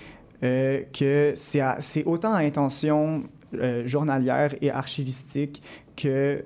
[0.43, 3.23] euh, que c'est autant à intention
[3.55, 5.63] euh, journalière et archivistique
[5.97, 6.45] que...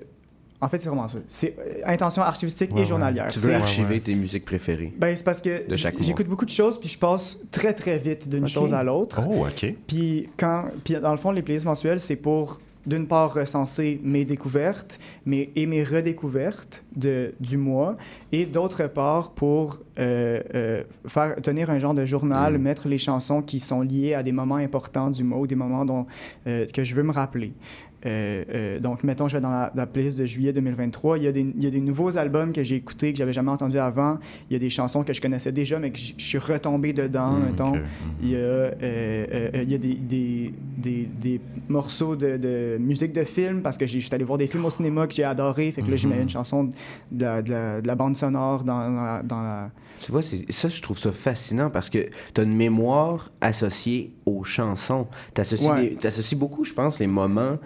[0.61, 1.17] En fait, c'est vraiment ça.
[1.27, 2.87] C'est intention archivistique Ouais, et ouais.
[2.87, 3.27] journalière.
[3.27, 4.93] Tu veux archiver tes musiques préférées.
[4.97, 5.65] ben, c'est parce que
[5.99, 9.19] j'écoute beaucoup de choses, puis je passe très, très vite d'une chose à l'autre.
[9.27, 9.75] Oh, OK.
[9.85, 14.25] Puis, quand, puis dans le fond, les playlists mensuelles, c'est pour, d'une part, recenser mes
[14.25, 17.97] découvertes mais, et mes redécouvertes de, du mois,
[18.31, 22.61] et d'autre part, pour euh, euh, faire, tenir un genre de journal, Mm.
[22.61, 25.85] mettre les chansons qui sont liées à des moments importants du mois ou des moments
[25.85, 26.05] dont,
[26.47, 27.53] euh, que je veux me rappeler.
[28.05, 31.17] Euh, euh, donc, mettons, je vais dans la, la playlist de juillet 2023.
[31.17, 33.33] Il y a des, il y a des nouveaux albums que j'ai écoutés, que j'avais
[33.33, 34.17] jamais entendus avant.
[34.49, 37.31] Il y a des chansons que je connaissais déjà, mais que je suis retombé dedans,
[37.31, 37.73] Mm, mettons.
[38.21, 43.13] Il y a, euh, il y a des, des, des, des morceaux de, de musique
[43.13, 45.71] de film, parce que je suis allé voir des films au cinéma que j'ai adoré.
[45.71, 46.21] Fait que là, je mets Mhm.
[46.23, 46.63] une chanson
[47.11, 49.69] de la, de la- de la bande sonore dans, dans la- dans.
[50.01, 51.99] Tu vois, ça, je trouve ça fascinant parce que
[52.33, 55.07] tu as une mémoire associée aux chansons.
[55.33, 55.95] Tu associes, Ouais.
[56.35, 57.57] beaucoup, je pense, les moments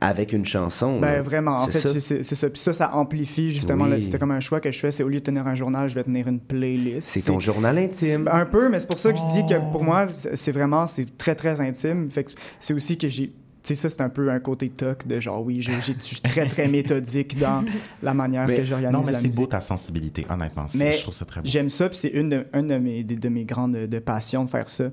[0.00, 1.00] avec une chanson.
[1.00, 1.22] Ben là.
[1.22, 2.00] vraiment, en fait, ça.
[2.00, 2.50] c'est ça.
[2.50, 3.84] Puis ça, ça amplifie justement.
[3.86, 4.02] Oui.
[4.02, 4.90] C'est comme un choix que je fais.
[4.90, 7.08] C'est au lieu de tenir un journal, je vais tenir une playlist.
[7.08, 8.28] C'est ton journal intime.
[8.32, 9.72] Un peu, mais c'est pour ça que je dis que Oh.
[9.72, 12.10] pour moi, c'est c'est vraiment, c'est très, très intime.
[12.10, 13.32] Fait que c'est aussi que j'ai.
[13.60, 16.46] Tu sais, ça, c'est un peu un côté toc de genre, oui, je suis très,
[16.46, 17.64] très méthodique dans
[18.02, 19.40] la manière Mais- que j'organise non, mais la c'est musique.
[19.40, 20.66] beau ta sensibilité, honnêtement.
[20.74, 21.46] Mais je trouve ça très beau.
[21.48, 24.44] j'aime ça, puis c'est une, de, une de, mes, de, de mes grandes de passions
[24.44, 24.84] de faire ça.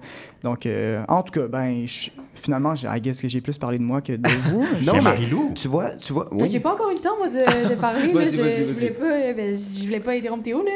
[0.44, 3.84] Donc, euh, en tout cas, ben, je- finalement, I guess que j'ai plus parlé de
[3.84, 4.66] moi que de vous.
[4.86, 6.50] Non, Marie-Lou, tu vois, tu vois, oui.
[6.50, 8.12] J'ai pas encore eu le temps, moi, de, de parler.
[8.12, 8.22] là.
[8.32, 10.72] Je, je voulais pas, euh, ben, je voulais pas interrompre Théo, là.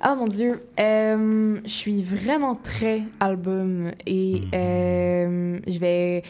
[0.00, 0.62] Ah, mon Dieu.
[0.80, 6.22] Euh, je suis vraiment très album et euh, je vais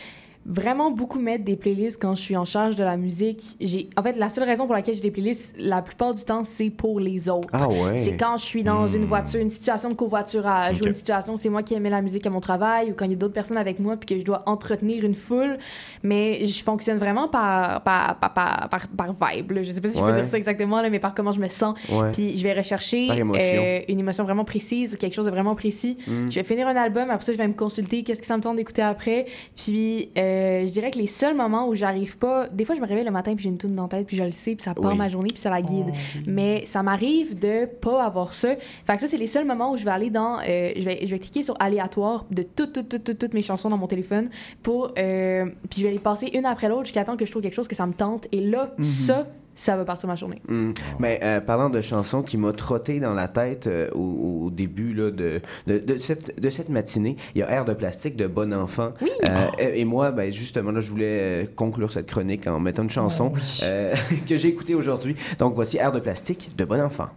[0.50, 3.40] vraiment beaucoup mettre des playlists quand je suis en charge de la musique.
[3.60, 6.42] J'ai, en fait, la seule raison pour laquelle j'ai des playlists, la plupart du temps,
[6.44, 7.48] c'est pour les autres.
[7.52, 7.96] Ah ouais.
[7.96, 9.06] C'est quand je suis dans une Hmm.
[9.06, 10.82] voiture, une situation de covoiturage Ok.
[10.82, 13.12] ou une situation c'est moi qui aimais la musique à mon travail ou quand il
[13.12, 15.56] y a d'autres personnes avec moi puis que je dois entretenir une foule.
[16.02, 19.52] Mais je fonctionne vraiment par, par, par, par, par- par vibe.
[19.52, 19.62] là.
[19.62, 21.48] Je sais pas si je peux dire ça exactement, là, mais par comment je me
[21.48, 21.78] sens.
[21.90, 22.10] Ouais.
[22.12, 23.62] Puis je vais rechercher émotion.
[23.62, 25.96] euh, une émotion vraiment précise, quelque chose de vraiment précis.
[26.06, 26.26] Mm.
[26.30, 28.42] Je vais finir un album, après ça, je vais me consulter qu'est-ce que ça me
[28.42, 29.26] tente d'écouter après.
[29.56, 32.48] Puis euh, je dirais que les seuls moments où j'arrive pas...
[32.48, 34.16] Des fois, je me réveille le matin puis j'ai une tune dans la tête puis
[34.16, 34.98] je le sais puis ça part Oui.
[34.98, 35.92] ma journée puis ça la guide.
[36.26, 38.54] Mais ça m'arrive de pas avoir ça.
[38.86, 40.38] Fait que ça, c'est les seuls moments où je vais aller dans...
[40.38, 43.42] euh, je, vais, je vais cliquer sur aléatoire de toutes, toutes, toutes, toutes, toutes mes
[43.42, 44.30] chansons dans mon téléphone
[44.62, 44.92] pour...
[44.98, 47.54] euh, puis je vais les passer une après l'autre jusqu'à temps que je trouve quelque
[47.54, 48.26] chose que ça me tente.
[48.32, 48.84] Et là, Mhm.
[48.84, 50.40] ça, ça va partir ma journée.
[50.48, 50.72] Mm.
[50.98, 54.94] Mais euh, parlant de chansons qui m'a trotté dans la tête euh, au, au début
[54.94, 58.26] là, de, de, de cette, de cette matinée, il y a Air de plastique de
[58.26, 58.92] Bon Enfant.
[59.00, 59.10] Oui.
[59.28, 63.32] Euh, et moi, ben, justement, là, je voulais conclure cette chronique en mettant une chanson
[63.62, 63.94] euh,
[64.28, 65.16] que j'ai écoutée aujourd'hui.
[65.38, 67.08] Donc voici Air de plastique de Bon Enfant.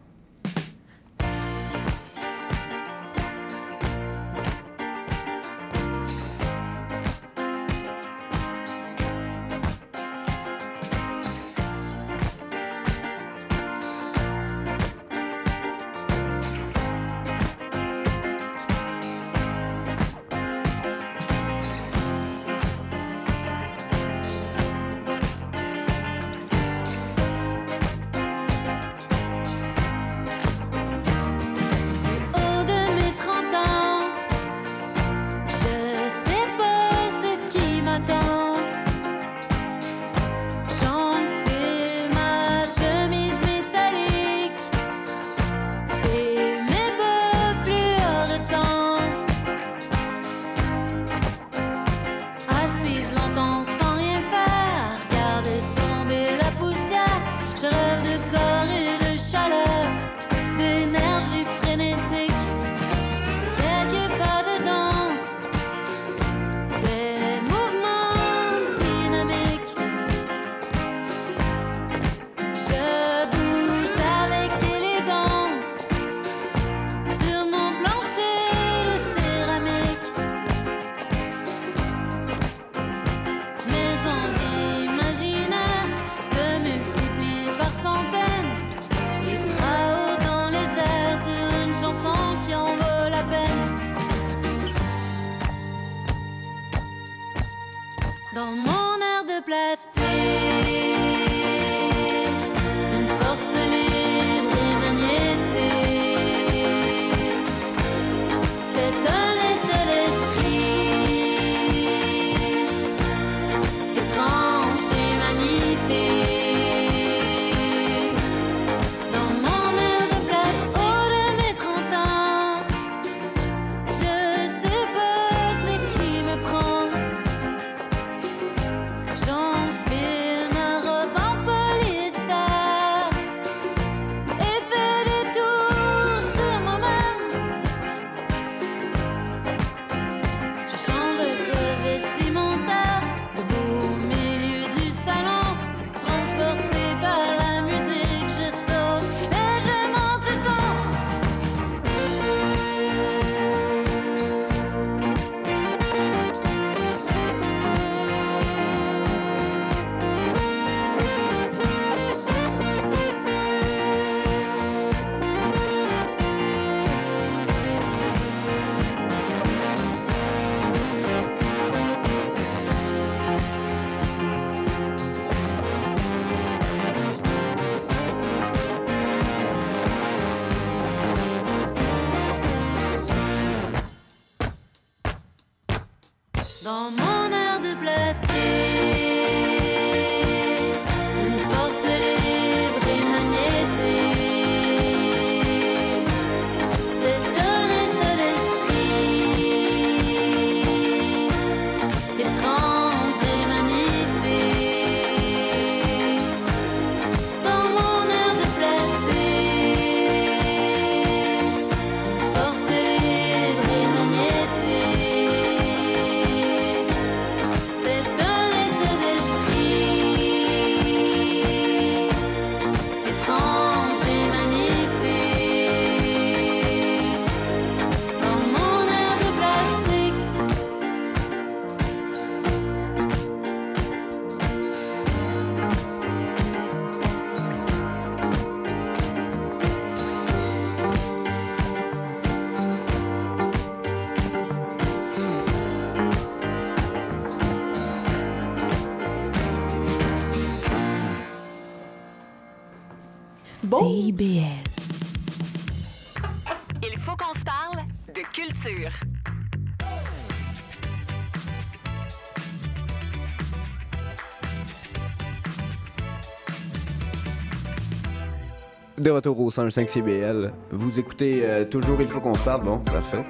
[269.03, 270.53] De retour au 105 CBL.
[270.71, 272.63] Vous écoutez euh, toujours Il faut qu'on se parle.
[272.63, 273.21] Bon, parfait.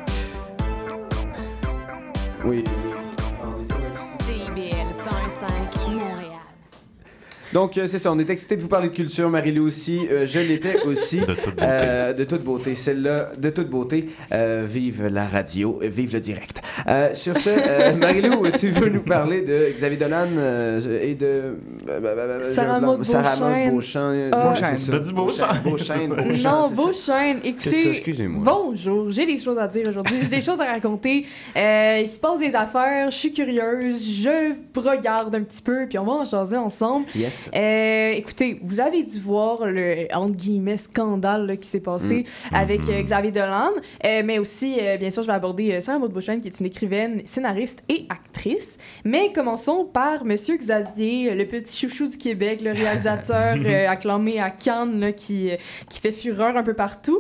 [2.45, 2.63] Oui.
[4.19, 4.93] CBL
[5.39, 6.33] 105 Montréal.
[7.53, 8.11] Donc, euh, c'est ça.
[8.11, 9.29] On est excité de vous parler de culture.
[9.29, 10.07] Marie-Lou aussi.
[10.11, 11.19] Euh, je l'étais aussi.
[11.27, 12.13] de toute beauté.
[12.17, 12.75] de toute beauté.
[12.75, 14.09] Celle-là, de toute beauté.
[14.31, 15.79] Euh, vive la radio.
[15.81, 16.62] Vive le direct.
[16.87, 21.55] Euh, sur ce, euh, Marie-Lou, tu veux nous parler de Xavier Dolan euh, et de.
[21.89, 23.73] euh, Sarah je- Maud Sarah Maud.
[23.73, 24.11] Beauchamp.
[24.31, 24.73] Beauchamp.
[25.63, 25.97] Beauchamp,
[26.43, 27.19] Non, c'est beau ça.
[27.19, 27.39] chaîne.
[27.43, 28.41] C'est ça, Écoutez, excusez-moi.
[28.45, 29.11] bonjour.
[29.11, 30.17] J'ai des choses à dire aujourd'hui.
[30.21, 31.25] J'ai des choses à raconter.
[31.55, 33.09] Euh, il se passe des affaires.
[33.11, 34.01] Je suis curieuse.
[34.23, 37.05] Je regarde un petit peu, puis on va en jaser ensemble.
[37.15, 37.49] Yes.
[37.55, 42.55] Euh, écoutez, vous avez dû voir le entre guillemets scandale là, qui s'est passé Mm.
[42.55, 43.03] avec euh, Mhm.
[43.05, 43.69] Xavier Dolan,
[44.05, 46.59] Euh, mais aussi euh, bien sûr je vais aborder euh, Sarah Maud Beauchesne qui est
[46.59, 48.77] une écrivaine, scénariste et actrice.
[49.03, 54.49] Mais commençons par Monsieur Xavier, le petit chouchou du Québec, le réalisateur euh, acclamé à
[54.49, 55.55] Cannes là, qui euh,
[55.89, 57.19] qui fait fureur un peu partout.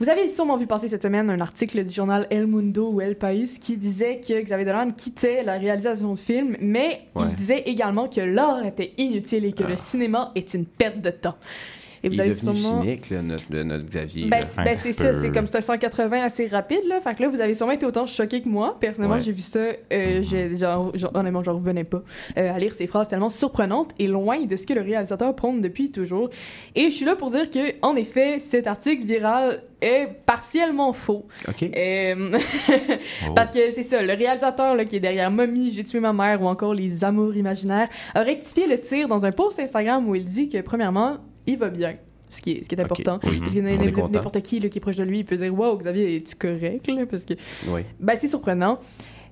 [0.00, 3.14] Vous avez sûrement vu passer cette semaine un article du journal El Mundo ou El
[3.16, 7.22] País qui disait que Xavier Dolan quittait la réalisation de films, mais Ouais.
[7.28, 11.10] il disait également que l'art était inutile et que le cinéma est une perte de
[11.10, 11.36] temps.
[12.04, 12.82] Et vous Il est avez devenu sûrement...
[12.82, 14.28] cynique, là, notre, notre Xavier.
[14.28, 17.00] Ben, ben, c'est ça, c'est comme c'est un 180 assez rapide, là.
[17.00, 18.76] Fait que là, vous avez sûrement été autant choqué que moi.
[18.78, 19.20] Personnellement, Ouais.
[19.22, 22.02] j'ai vu ça, euh, j'ai- genre, genre, honnêtement, j'en revenais pas
[22.36, 25.60] euh, à lire ces phrases tellement surprenantes et loin de ce que le réalisateur prône
[25.62, 26.28] depuis toujours.
[26.74, 31.26] Et je suis là pour dire que, en effet, cet article viral est partiellement faux.
[31.48, 31.62] OK.
[31.74, 32.38] Euh,
[33.28, 33.32] Oh.
[33.34, 36.42] Parce que c'est ça, le réalisateur là, qui est derrière Mommy, J'ai tué ma mère
[36.42, 40.24] ou encore Les Amours imaginaires a rectifié le tir dans un post Instagram où il
[40.24, 41.16] dit que, premièrement,
[41.46, 41.94] il va bien.
[42.30, 43.20] Ce qui est, ce qui est Ok, important.
[43.28, 43.38] oui.
[43.38, 46.16] Parce que n'importe qui là, qui est proche de lui, il peut dire Wow, Xavier,
[46.16, 47.06] es-tu correct là?
[47.06, 47.34] Parce que
[47.68, 47.82] Oui.
[48.00, 48.78] ben, c'est surprenant.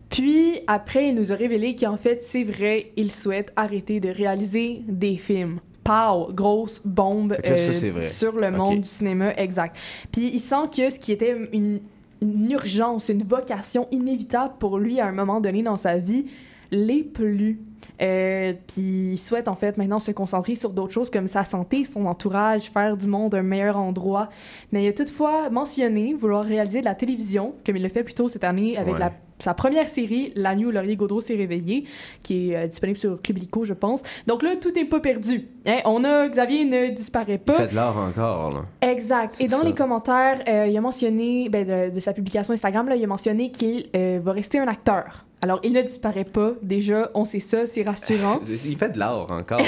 [0.08, 4.82] Puis après, il nous a révélé qu'en fait, c'est vrai, il souhaite arrêter de réaliser
[4.86, 5.58] des films.
[5.84, 6.32] Pow!
[6.32, 9.76] Grosse bombe ça, euh, sur le monde du cinéma, exact.
[10.12, 11.80] Puis il sent que ce qui était une,
[12.20, 16.26] une urgence, une vocation inévitable pour lui à un moment donné dans sa vie,
[16.72, 17.60] l'est plus.
[18.00, 21.84] Euh, puis il souhaite en fait maintenant se concentrer sur d'autres choses comme sa santé,
[21.84, 24.28] son entourage, faire du monde un meilleur endroit.
[24.72, 28.14] Mais il a toutefois mentionné vouloir réaliser de la télévision, comme il l'a fait plus
[28.14, 29.00] tôt cette année avec Ouais.
[29.00, 31.84] la, sa première série, La nuit où Laurier Gaudreau s'est réveillé,
[32.22, 34.02] qui est euh, disponible sur Club Illico, je pense.
[34.28, 35.48] Donc là, tout n'est pas perdu.
[35.66, 37.54] Hein, On a Xavier ne disparaît pas.
[37.54, 38.88] fait de l'art encore, là.
[38.88, 39.40] Exact.
[39.40, 39.64] Et dans ça.
[39.64, 43.06] les commentaires, euh, il a mentionné, ben, de, de sa publication Instagram, là, il a
[43.08, 45.26] mentionné qu'il va rester un acteur.
[45.42, 46.52] Alors, il ne disparaît pas.
[46.62, 48.40] Déjà, on sait ça, c'est rassurant.
[48.64, 49.60] Il fait de l'art encore.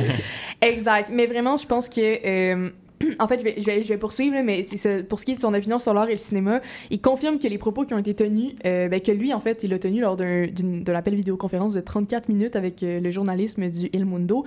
[0.62, 1.10] exact.
[1.12, 2.26] Mais vraiment, je pense que.
[2.26, 2.70] euh,
[3.18, 5.02] en fait, je vais, je vais, je vais poursuivre, mais c'est ça.
[5.02, 6.60] pour ce qui est de son opinion sur l'art et le cinéma,
[6.90, 9.62] il confirme que les propos qui ont été tenus, euh, ben, que lui, en fait,
[9.62, 13.88] il a tenu lors d'un appel vidéoconférence de 34 minutes avec euh, le journalisme du
[13.92, 14.44] Il Mundo,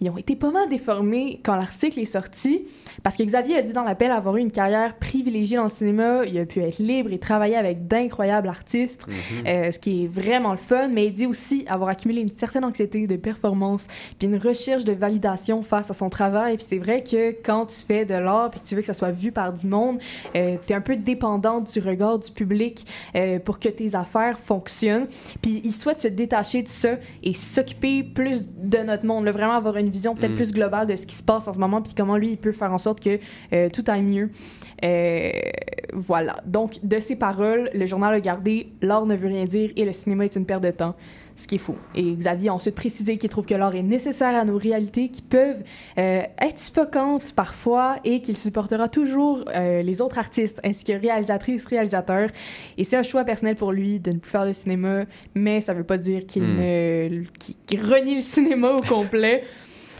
[0.00, 2.64] ils ont été pas mal déformés quand l'article est sorti,
[3.02, 6.24] parce que Xavier a dit dans l'appel avoir eu une carrière privilégiée dans le cinéma,
[6.26, 9.46] il a pu être libre et travailler avec d'incroyables artistes, Mhm.
[9.46, 12.64] euh, ce qui est vraiment le fun, mais il dit aussi avoir accumulé une certaine
[12.64, 13.86] anxiété de performance,
[14.18, 17.76] puis une recherche de validation face à son travail, puis c'est vrai que quand tu
[17.76, 19.98] fais de l'art puis que tu veux que ça soit vu par du monde,
[20.36, 22.86] euh, tu es un peu dépendante du regard du public
[23.16, 25.06] euh, pour que tes affaires fonctionnent.
[25.42, 26.90] Puis il souhaite se détacher de ça
[27.22, 30.36] et s'occuper plus de notre monde, là, vraiment avoir une vision peut-être Mm.
[30.36, 32.52] plus globale de ce qui se passe en ce moment puis comment lui, il peut
[32.52, 33.18] faire en sorte que
[33.52, 34.30] euh, tout aille mieux.
[34.84, 35.30] Euh,
[35.92, 36.36] voilà.
[36.46, 39.92] Donc, de ses paroles, le journal a gardé «L'art ne veut rien dire et le
[39.92, 40.94] cinéma est une perte de temps»,
[41.38, 41.76] ce qui est faux.
[41.94, 45.22] Et Xavier a ensuite précisé qu'il trouve que l'art est nécessaire à nos réalités qui
[45.22, 45.62] peuvent
[45.96, 51.64] euh, être suffocantes parfois et qu'il supportera toujours euh, les autres artistes ainsi que réalisatrices,
[51.66, 52.30] réalisateurs.
[52.76, 55.04] Et c'est un choix personnel pour lui de ne plus faire de cinéma,
[55.36, 59.44] mais ça veut pas dire qu'il ne qu'il renie le cinéma au complet.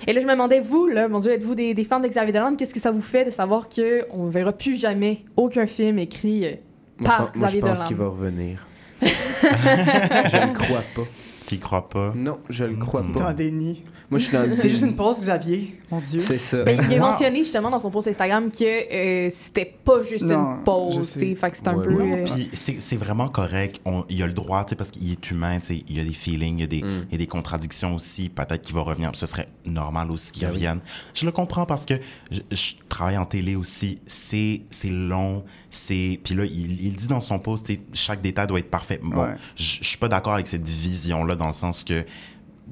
[0.06, 2.32] Et là, je me demandais, vous, là, mon Dieu, êtes-vous des, des fans de Xavier
[2.32, 2.54] Dolan?
[2.56, 6.44] Qu'est-ce que ça vous fait de savoir qu'on ne verra plus jamais aucun film écrit
[6.46, 6.52] euh,
[6.98, 7.88] Moi, par je pense, moi, je Xavier pense Dolan?
[7.88, 8.66] qu'il va revenir.
[9.02, 11.02] je ne crois pas.
[11.46, 12.12] Tu y crois pas?
[12.16, 13.32] Non, je le crois Dans pas.
[13.34, 13.84] déni.
[14.10, 15.74] Moi, je suis dans le C'est juste une pause, Xavier.
[15.90, 16.18] Mon Dieu.
[16.18, 16.62] C'est ça.
[16.64, 20.24] Mais il a Moi- mentionné justement dans son post Instagram que euh, c'était pas juste
[20.24, 21.12] Non, une pause.
[21.14, 21.94] Fait que c'est un Ouais, peu.
[21.94, 22.20] ouais.
[22.20, 23.80] euh, Puis c'est c'est vraiment correct.
[23.84, 26.00] On- il a le droit, tu sais, parce qu'il est humain, tu sais, il y
[26.00, 27.04] a des feelings, il y a des, Mm.
[27.08, 28.28] il y a des contradictions aussi.
[28.30, 29.10] Peut-être qu'il va revenir.
[29.14, 30.54] Ce serait normal aussi qu'il Ben oui.
[30.54, 30.80] revienne.
[31.14, 31.94] Je le comprends parce que
[32.30, 33.98] je, je travaille en télé aussi.
[34.06, 35.44] C'est c'est long.
[35.70, 38.70] C'est puis là, il, il dit dans son post, tu sais, chaque détail doit être
[38.70, 39.00] parfait.
[39.02, 39.34] Bon, Ouais.
[39.54, 42.04] je, je suis pas d'accord avec cette vision-là dans le sens que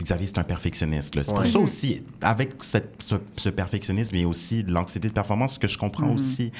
[0.02, 1.14] Xavier, c'est un perfectionniste.
[1.22, 1.46] C'est pour Ouais.
[1.50, 5.68] ça aussi, avec cette- ce, ce perfectionnisme et aussi de l'anxiété de performance, ce que
[5.68, 6.14] je comprends Mhm.
[6.14, 6.52] aussi,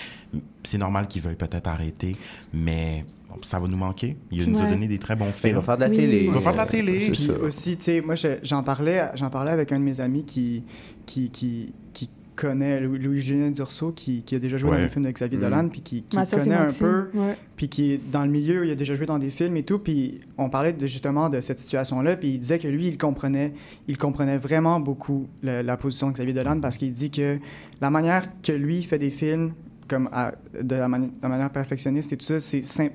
[0.63, 2.17] c'est normal qu'il veuille peut-être arrêter,
[2.55, 4.17] mais bon, ça va nous manquer.
[4.31, 5.57] Il nous a donné des très bons Il films.
[5.57, 5.97] va faire de la Oui.
[5.97, 6.25] télé.
[6.25, 7.11] Il va faire de la télé.
[7.11, 10.25] Puis aussi, tu sais, moi, je- j'en parlais, j'en parlais avec un de mes amis
[10.25, 10.65] qui,
[11.05, 14.77] qui, qui, qui connaît Louis- Louis-Julien Dursault, qui, qui a déjà joué Ouais.
[14.77, 15.41] dans des films de Xavier Mm.
[15.41, 17.37] Dolan, puis qui, qui connaît un peu, ouais.
[17.57, 19.79] puis qui est dans le milieu, il a déjà joué dans des films et tout,
[19.79, 23.53] puis on parlait de, justement de cette situation-là, puis il disait que lui, il comprenait,
[23.89, 27.39] il comprenait vraiment beaucoup le- la position de Xavier Dolan, parce qu'il dit que
[27.81, 29.53] la manière que lui fait des films,
[29.89, 32.91] comme à- de, la mani- de la manière perfectionniste et tout ça, c'est sim-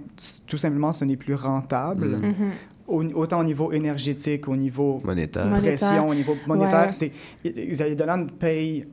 [0.46, 2.06] tout simplement, ce n'est plus rentable.
[2.18, 2.26] Mm.
[2.28, 2.52] mhm.
[2.88, 5.46] Au- autant au niveau énergétique, au niveau Monétaire.
[5.46, 5.78] Monétaire.
[5.78, 6.92] pression, au niveau monétaire, Ouais.
[6.92, 7.12] c'est
[7.46, 8.86] Xavier Dolan paye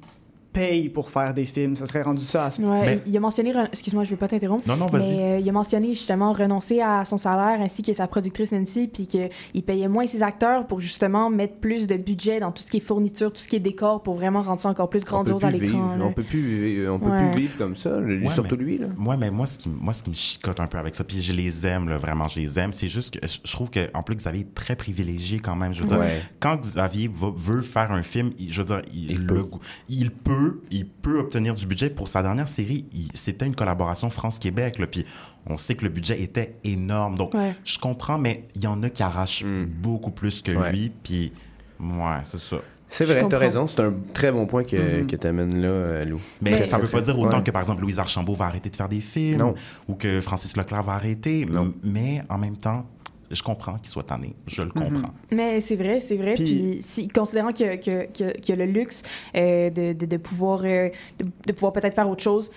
[0.52, 1.76] paye pour faire des films.
[1.76, 4.28] Ça serait rendu ça à ce Ouais, Mais- il a mentionné, excuse-moi, je vais pas
[4.28, 4.66] t'interrompre.
[4.66, 5.16] Non, non, vas-y.
[5.16, 8.88] Mais euh, il a mentionné justement renoncer à son salaire ainsi que sa productrice Nancy,
[8.92, 12.70] puis qu'il payait moins ses acteurs pour justement mettre plus de budget dans tout ce
[12.70, 15.44] qui est fourniture, tout ce qui est décor pour vraiment rendre ça encore plus grandiose
[15.44, 15.96] à l'écran.
[16.00, 17.30] On peut plus, vivre- on peut Ouais.
[17.30, 17.98] plus vivre comme ça.
[18.00, 18.86] lui- Ouais, surtout mais- lui là.
[18.96, 21.20] Moi, mais moi, ce qui, moi, ce qui me chicote un peu avec ça, puis
[21.22, 24.16] je les aime, là, vraiment, je les aime, c'est juste que je trouve qu'en plus,
[24.16, 25.72] Xavier est très privilégié quand même.
[25.72, 26.00] Je veux dire,
[26.40, 29.42] quand Xavier va- veut faire un film, il- je veux dire, il, Il le peut.
[29.44, 30.37] goût- il peut,
[30.70, 31.90] il peut obtenir du budget.
[31.90, 32.84] Pour sa dernière série,
[33.14, 35.04] c'était une collaboration France-Québec, puis
[35.46, 37.16] on sait que le budget était énorme.
[37.16, 37.54] Donc, Ouais.
[37.64, 39.64] je comprends, mais il y en a qui arrachent Mm.
[39.66, 40.72] beaucoup plus que Ouais.
[40.72, 41.32] lui, puis
[41.80, 42.56] ouais, c'est ça.
[42.90, 43.66] C'est vrai, t'as raison.
[43.66, 45.06] C'est un très bon point que, Mhm.
[45.06, 46.18] que t'amènes là, euh, Lou.
[46.40, 47.42] Mais, Mais- ça veut pas dire autant Ouais.
[47.42, 49.54] que, par exemple, Louise Archambault va arrêter de faire des films Non.
[49.88, 51.44] ou que Francis Leclerc va arrêter.
[51.44, 51.70] Non.
[51.84, 52.86] Mais en même temps,
[53.30, 54.34] je comprends qu'il soit tanné.
[54.46, 54.84] Je le Mhm.
[54.84, 55.14] comprends.
[55.32, 56.34] Mais c'est vrai, c'est vrai.
[56.34, 59.02] Puis, si, considérant que le luxe
[59.36, 62.50] euh, de, de, de pouvoir, euh, de, de pouvoir peut-être faire autre chose,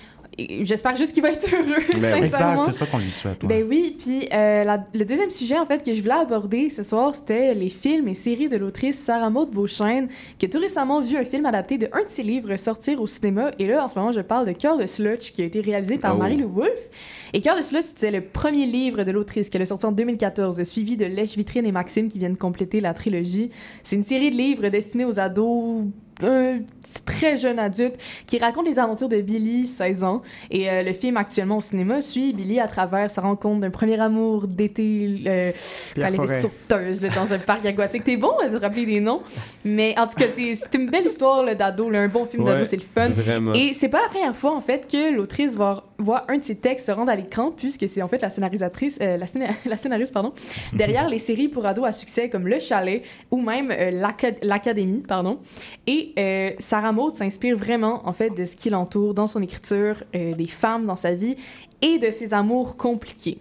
[0.64, 2.16] j'espère juste qu'il va être heureux, Ben.
[2.24, 3.44] Exact, c'est ça qu'on lui souhaite.
[3.44, 3.50] ouais.
[3.50, 6.84] Ben oui, puis euh, la- le deuxième sujet en fait que je voulais aborder ce
[6.84, 10.08] soir, c'était les films et séries de l'autrice Sarah Maud Beauchesne,
[10.38, 13.08] qui a tout récemment vu un film adapté de un de ses livres sortir au
[13.08, 13.52] cinéma.
[13.60, 15.98] Et là, en ce moment, je parle de Cœur de Slutch, qui a été réalisé
[15.98, 16.20] par Oh.
[16.20, 16.90] Marie-Lou Wolfe.
[17.34, 20.62] Et Cœur de Slutch, c'est le premier livre de l'autrice qu'elle a sorti en 2014,
[20.64, 23.50] suivi de Lèche Vitrine et Maxime qui viennent compléter la trilogie.
[23.84, 25.86] C'est une série de livres destinés aux ados
[26.24, 26.60] un
[27.06, 27.96] très jeune adulte
[28.26, 30.22] qui raconte les aventures de Billy, 16 ans.
[30.50, 34.00] Et euh, le film actuellement au cinéma suit Billy à travers sa rencontre d'un premier
[34.00, 35.52] amour d'été euh,
[35.96, 38.04] quand elle était sauveteuse là, dans un parc aquatique.
[38.04, 39.22] T'es bon à te rappeler des noms.
[39.64, 42.82] Mais en tout cas, c'est une belle histoire d'ado, un bon film d'ado, c'est le
[42.82, 43.10] fun.
[43.10, 43.54] Vraiment.
[43.54, 46.58] Et c'est pas la première fois, en fait, que l'autrice va voir un de ses
[46.58, 49.78] textes se rendre à l'écran, puisque c'est en fait la scénarisatrice, euh, la, scéna- la
[49.78, 50.34] scénariste, pardon,
[50.74, 55.04] derrière les séries pour ados à succès comme Le Chalet ou même euh, l'Aca- l'Académie,
[55.08, 55.40] pardon.
[55.88, 60.04] Et euh, Sarah Maud s'inspire vraiment, en fait, de ce qui l'entoure dans son écriture,
[60.14, 61.36] des femmes dans sa vie
[61.82, 63.40] et de ses amours compliqués.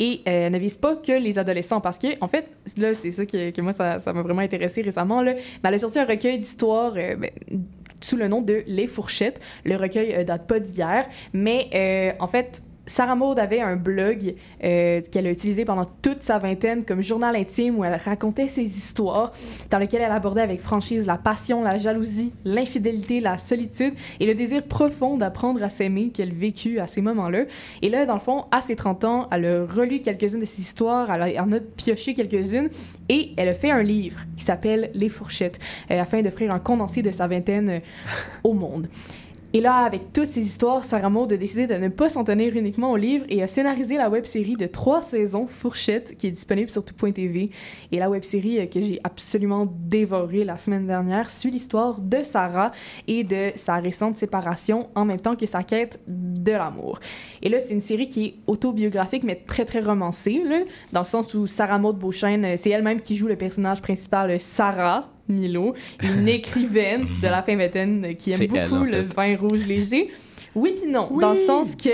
[0.00, 3.26] Et euh, ne vise pas que les adolescents, parce que, en fait, là, c'est ça
[3.26, 5.22] que, moi, ça m'a vraiment intéressé récemment.
[5.22, 5.34] Là.
[5.34, 7.30] Mais elle a sorti un recueil d'histoires euh, ben,
[8.00, 9.40] sous le nom de Les Fourchettes.
[9.64, 14.34] Le recueil euh, date pas d'hier, mais euh, en fait, Sarah Maud avait un blog
[14.64, 18.62] euh, qu'elle a utilisé pendant toute sa vingtaine comme journal intime où elle racontait ses
[18.62, 19.32] histoires,
[19.70, 24.34] dans lequel elle abordait avec franchise la passion, la jalousie, l'infidélité, la solitude et le
[24.34, 27.44] désir profond d'apprendre à s'aimer qu'elle vécut à ces moments-là.
[27.82, 30.62] Et là, dans le fond, à ses 30 ans, elle a relu quelques-unes de ses
[30.62, 32.70] histoires, elle en a pioché quelques-unes
[33.10, 35.58] et elle a fait un livre qui s'appelle Les Fourchettes,
[35.90, 37.80] euh, afin d'offrir un condensé de sa vingtaine euh,
[38.44, 38.88] au monde.
[39.54, 42.54] Et là, avec toutes ces histoires, Sarah Maud a décidé de ne pas s'en tenir
[42.54, 46.68] uniquement au livre et a scénarisé la web-série de trois saisons, Fourchette, qui est disponible
[46.68, 47.48] sur tout.tv.
[47.90, 52.72] Et la web-série euh, que j'ai absolument dévorée la semaine dernière suit l'histoire de Sarah
[53.06, 57.00] et de sa récente séparation en même temps que sa quête de l'amour.
[57.40, 60.58] Et là, c'est une série qui est autobiographique, mais très, très romancée, là,
[60.92, 64.30] dans le sens où Sarah Maud Beauchesne, euh, c'est elle-même qui joue le personnage principal,
[64.30, 69.02] euh, Sarah, Milo, une écrivaine de la fin vingtaine qui aime beaucoup elle, en le
[69.02, 70.10] vin rouge léger.
[70.54, 71.90] Oui puis non, dans le sens que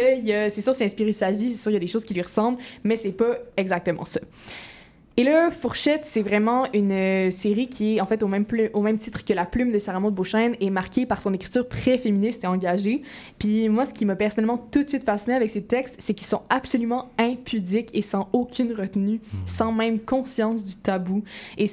[0.51, 2.15] c'est sûr c'est inspiré de sa vie, c'est sûr il y a des choses qui
[2.15, 4.21] lui ressemblent, mais c'est pas exactement ça.
[5.17, 8.71] Et là, Fourchette, c'est vraiment une euh, série qui est, en fait, au même, plu-
[8.73, 11.69] au même titre que La Plume de Sarah Maud Beauchesne, est marquée par son écriture
[11.69, 13.03] très féministe et engagée.
[13.39, 16.27] Puis moi, ce qui m'a personnellement tout de suite fasciné avec ces textes, c'est qu'ils
[16.27, 21.23] sont absolument impudiques et sans aucune retenue, sans même conscience du tabou.
[21.59, 21.69] Et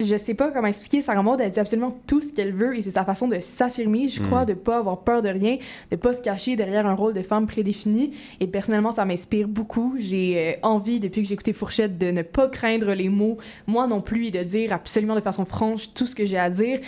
[0.00, 2.82] je sais pas comment expliquer, Sarah Maud, elle dit absolument tout ce qu'elle veut et
[2.82, 4.46] c'est sa façon de s'affirmer, je crois, Mm.
[4.46, 5.58] de pas avoir peur de rien,
[5.90, 8.12] de pas se cacher derrière un rôle de femme prédéfini.
[8.40, 9.96] Et personnellement, ça m'inspire beaucoup.
[9.98, 13.86] J'ai euh, envie, depuis que j'ai écouté Fourchette, de ne pas craindre les mots, moi
[13.86, 16.78] non plus, et de dire absolument de façon franche tout ce que j'ai à dire.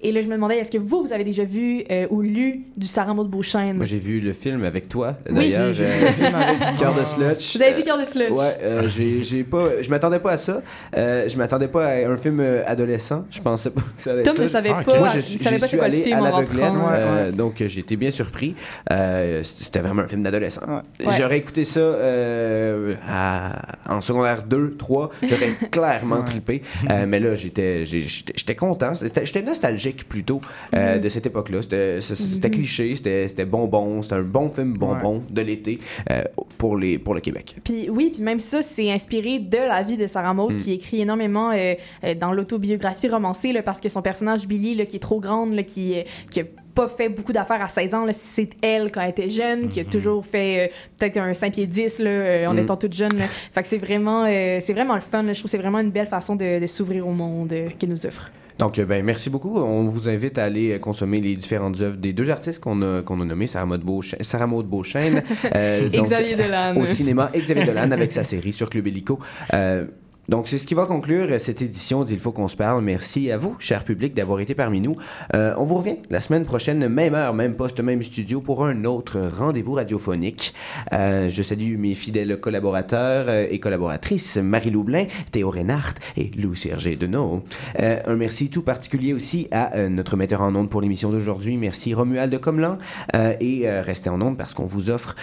[0.00, 2.66] Et là, je me demandais, est-ce que vous, vous avez déjà vu euh, ou lu
[2.76, 3.76] du Sarah Maud Beauchesne?
[3.78, 5.34] Moi, j'ai vu le film avec toi, Oui.
[5.34, 5.74] d'ailleurs.
[5.74, 7.56] Si, j'ai vu le film avec euh, Cœur de Slutch.
[7.56, 8.30] Vous avez vu Cœur de Slutch?
[8.30, 9.82] Ouais, euh, j'ai j'ai pas...
[9.82, 10.62] Je m'attendais pas à ça.
[10.96, 13.24] Euh, je m'attendais pas à un film euh, adolescent.
[13.28, 14.42] Je pensais pas que ça allait Tom être ça.
[14.44, 16.02] ne savait Ah, pas- Moi, je il suis, savait pas suis c'est quoi le allé
[16.04, 16.90] film en rentrant.
[16.92, 18.54] euh, donc j'ai été bien surpris.
[18.92, 20.60] Euh, C'était vraiment un film d'adolescent.
[20.68, 21.12] Ouais.
[21.18, 25.10] J'aurais écouté ça euh, à- en secondaire 2, 3.
[25.28, 26.62] J'aurais clairement trippé.
[26.88, 28.92] Euh, mais là, j'étais j'ai- j'étais j'étais content.
[28.94, 30.40] J'étais nostalgique plutôt
[30.74, 31.00] euh, Mhm.
[31.00, 31.62] de cette époque-là.
[31.62, 32.54] C'était Mhm.
[32.54, 34.02] cliché, c'était bonbon.
[34.02, 35.78] C'était un bon film bonbon de l'été
[36.10, 36.22] euh,
[36.58, 37.56] pour, les, pour le Québec.
[37.64, 40.56] Puis oui, puis même ça, c'est inspiré de la vie de Sarah Maud, Mm.
[40.56, 41.74] qui écrit énormément euh,
[42.20, 45.62] dans l'autobiographie romancée, là, parce que son personnage Billy, là, qui est trop grande, là,
[45.62, 45.94] qui,
[46.30, 49.68] qui a pas fait beaucoup d'affaires à 16 ans, c'est elle quand elle était jeune,
[49.68, 52.58] qui a toujours fait euh, peut-être un 5 pieds 10 là, euh, en Mm.
[52.60, 53.16] étant toute jeune.
[53.18, 53.24] là.
[53.52, 55.22] Fait que c'est vraiment, euh, c'est vraiment le fun.
[55.24, 55.32] là.
[55.32, 58.06] Je trouve que c'est vraiment une belle façon de, de s'ouvrir au monde qu'elle nous
[58.06, 58.30] offre.
[58.58, 59.56] Donc, euh, ben, merci beaucoup.
[59.56, 63.02] On vous invite à aller euh, consommer les différentes œuvres des deux artistes qu'on a,
[63.02, 65.22] qu'on a nommés, Sarah Maud Beauchesne, Sarah Maud Beauchesne
[65.54, 66.76] euh, Et Xavier Dolan.
[66.76, 69.20] Au cinéma, Xavier Dolan avec sa série sur Club Illico.
[69.54, 69.84] Euh,
[70.28, 72.82] donc, c'est ce qui va conclure cette édition d'Il faut qu'on se parle.
[72.82, 74.94] Merci à vous, cher public, d'avoir été parmi nous.
[75.34, 78.84] Euh, on vous revient la semaine prochaine, même heure, même poste, même studio, pour un
[78.84, 80.52] autre rendez-vous radiophonique.
[80.92, 86.62] Euh, je salue mes fidèles collaborateurs euh, et collaboratrices, Marie Loublin, Théo Reinhardt et Louis
[86.70, 87.42] Hergé Deneau.
[87.80, 91.56] Euh, un merci tout particulier aussi à notre metteur en ondes pour l'émission d'aujourd'hui.
[91.56, 92.76] Merci Romuald de Comlan.
[93.16, 95.16] Euh, et restez en ondes parce qu'on vous offre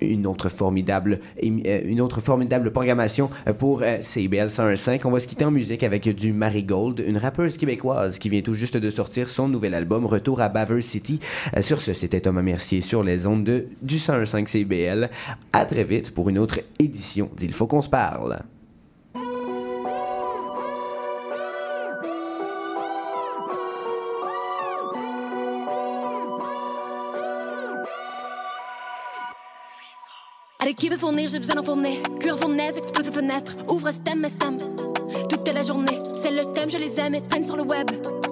[0.00, 5.00] une autre formidable une autre formidable programmation pour CBL 101.5.
[5.04, 8.52] On va se quitter en musique avec du Marigold, une rappeuse québécoise qui vient tout
[8.52, 11.20] juste de sortir son nouvel album Retour à Baver City.
[11.56, 15.10] Euh, sur ce, c'était Thomas Mercier sur les ondes de, du 101.5 CBL.
[15.52, 18.38] À très vite pour une autre édition d'Il faut qu'on se parle.
[31.02, 31.96] Fournir J'ai besoin d'en fournir.
[32.20, 33.56] Cuir fournaise, explose les fenêtres.
[33.68, 34.56] Ouvre stem et stem.
[35.28, 37.90] Toute la journée, c'est le thème, je les aime et traîne sur le web.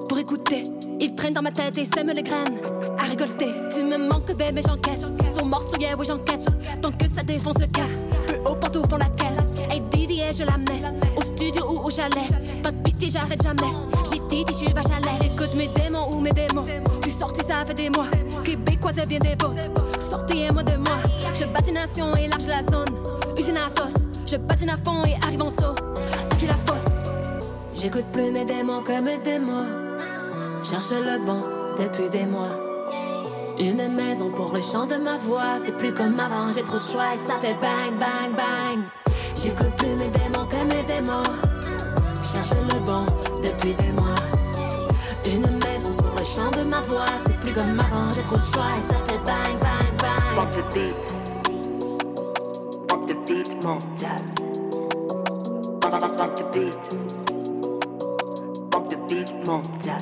[0.08, 0.62] Pour écouter,
[1.00, 2.58] ils traînent dans ma tête et sèment les graines.
[2.96, 5.04] À récolter, tu me manques, bébé, j'encaisse.
[5.36, 6.46] Son morceau, yeah, oui, j'enquête.
[6.80, 8.04] Tant que ça défonce le casse.
[8.28, 9.36] Peu haut, partout font laquelle.
[9.68, 10.82] Hey, Didi, et je l'amenais.
[11.16, 12.30] Au studio ou au chalet.
[12.62, 13.72] Pas de pitié, j'arrête jamais.
[14.12, 15.00] J'ai dit, je suis vache à.
[15.20, 16.66] J'écoute mes démons ou mes démons.
[17.02, 18.06] Puis sorti, ça fait des mois.
[18.44, 19.70] Québécois, c'est bien des bottes.
[20.00, 20.96] Sortez-moi de moi.
[21.34, 22.94] Je bâtis nation et large la zone.
[23.38, 24.02] Usine à sauce.
[24.26, 25.74] Je patine à fond et arrive en saut.
[26.30, 26.82] À qui la faute?
[27.74, 29.66] J'écoute plus mes démons que mes démons.
[30.62, 31.42] Cherche le bon
[31.78, 32.56] depuis des mois.
[33.58, 35.58] Une maison pour le chant de ma voix.
[35.64, 38.80] C'est plus comme avant, j'ai trop de choix et ça fait bang, bang, bang.
[39.42, 41.22] J'écoute plus mes démons que mes démons.
[42.22, 43.04] Cherche le bon
[43.42, 44.14] depuis des mois.
[45.26, 47.06] Une maison pour le chant de ma voix.
[47.52, 50.22] Plus comme avant, j'ai trop de choix et ça fait bang, bang, bang.
[50.34, 50.94] Fuck the beat.
[52.88, 53.78] Fuck the beat, mon.
[55.80, 56.78] Fuck, fuck, fuck the beat.
[58.72, 59.98] Fuck the beat, mon yeah.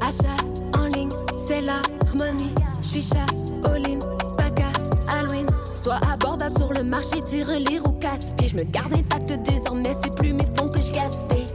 [0.00, 0.42] Achat
[0.78, 2.54] en ligne, c'est l'harmonie.
[2.80, 3.26] J'suis chat,
[3.64, 3.98] all-in,
[4.36, 4.72] paca,
[5.08, 5.46] Halloween.
[5.74, 8.48] Soit abordable sur le marché, tire lire ou casse-pied.
[8.48, 11.46] J'me garde intact désormais, c'est plus mes fonds que je gaspille.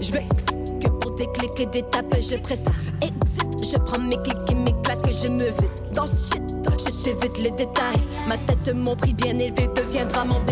[1.33, 2.63] Clics des tapes, je presse
[3.01, 3.71] exit.
[3.71, 6.41] Je prends mes clics et mes claques, je me vide dans shit.
[6.77, 8.01] Je t'évite les détails.
[8.27, 10.39] Ma tête, mon prix bien élevé deviendra mon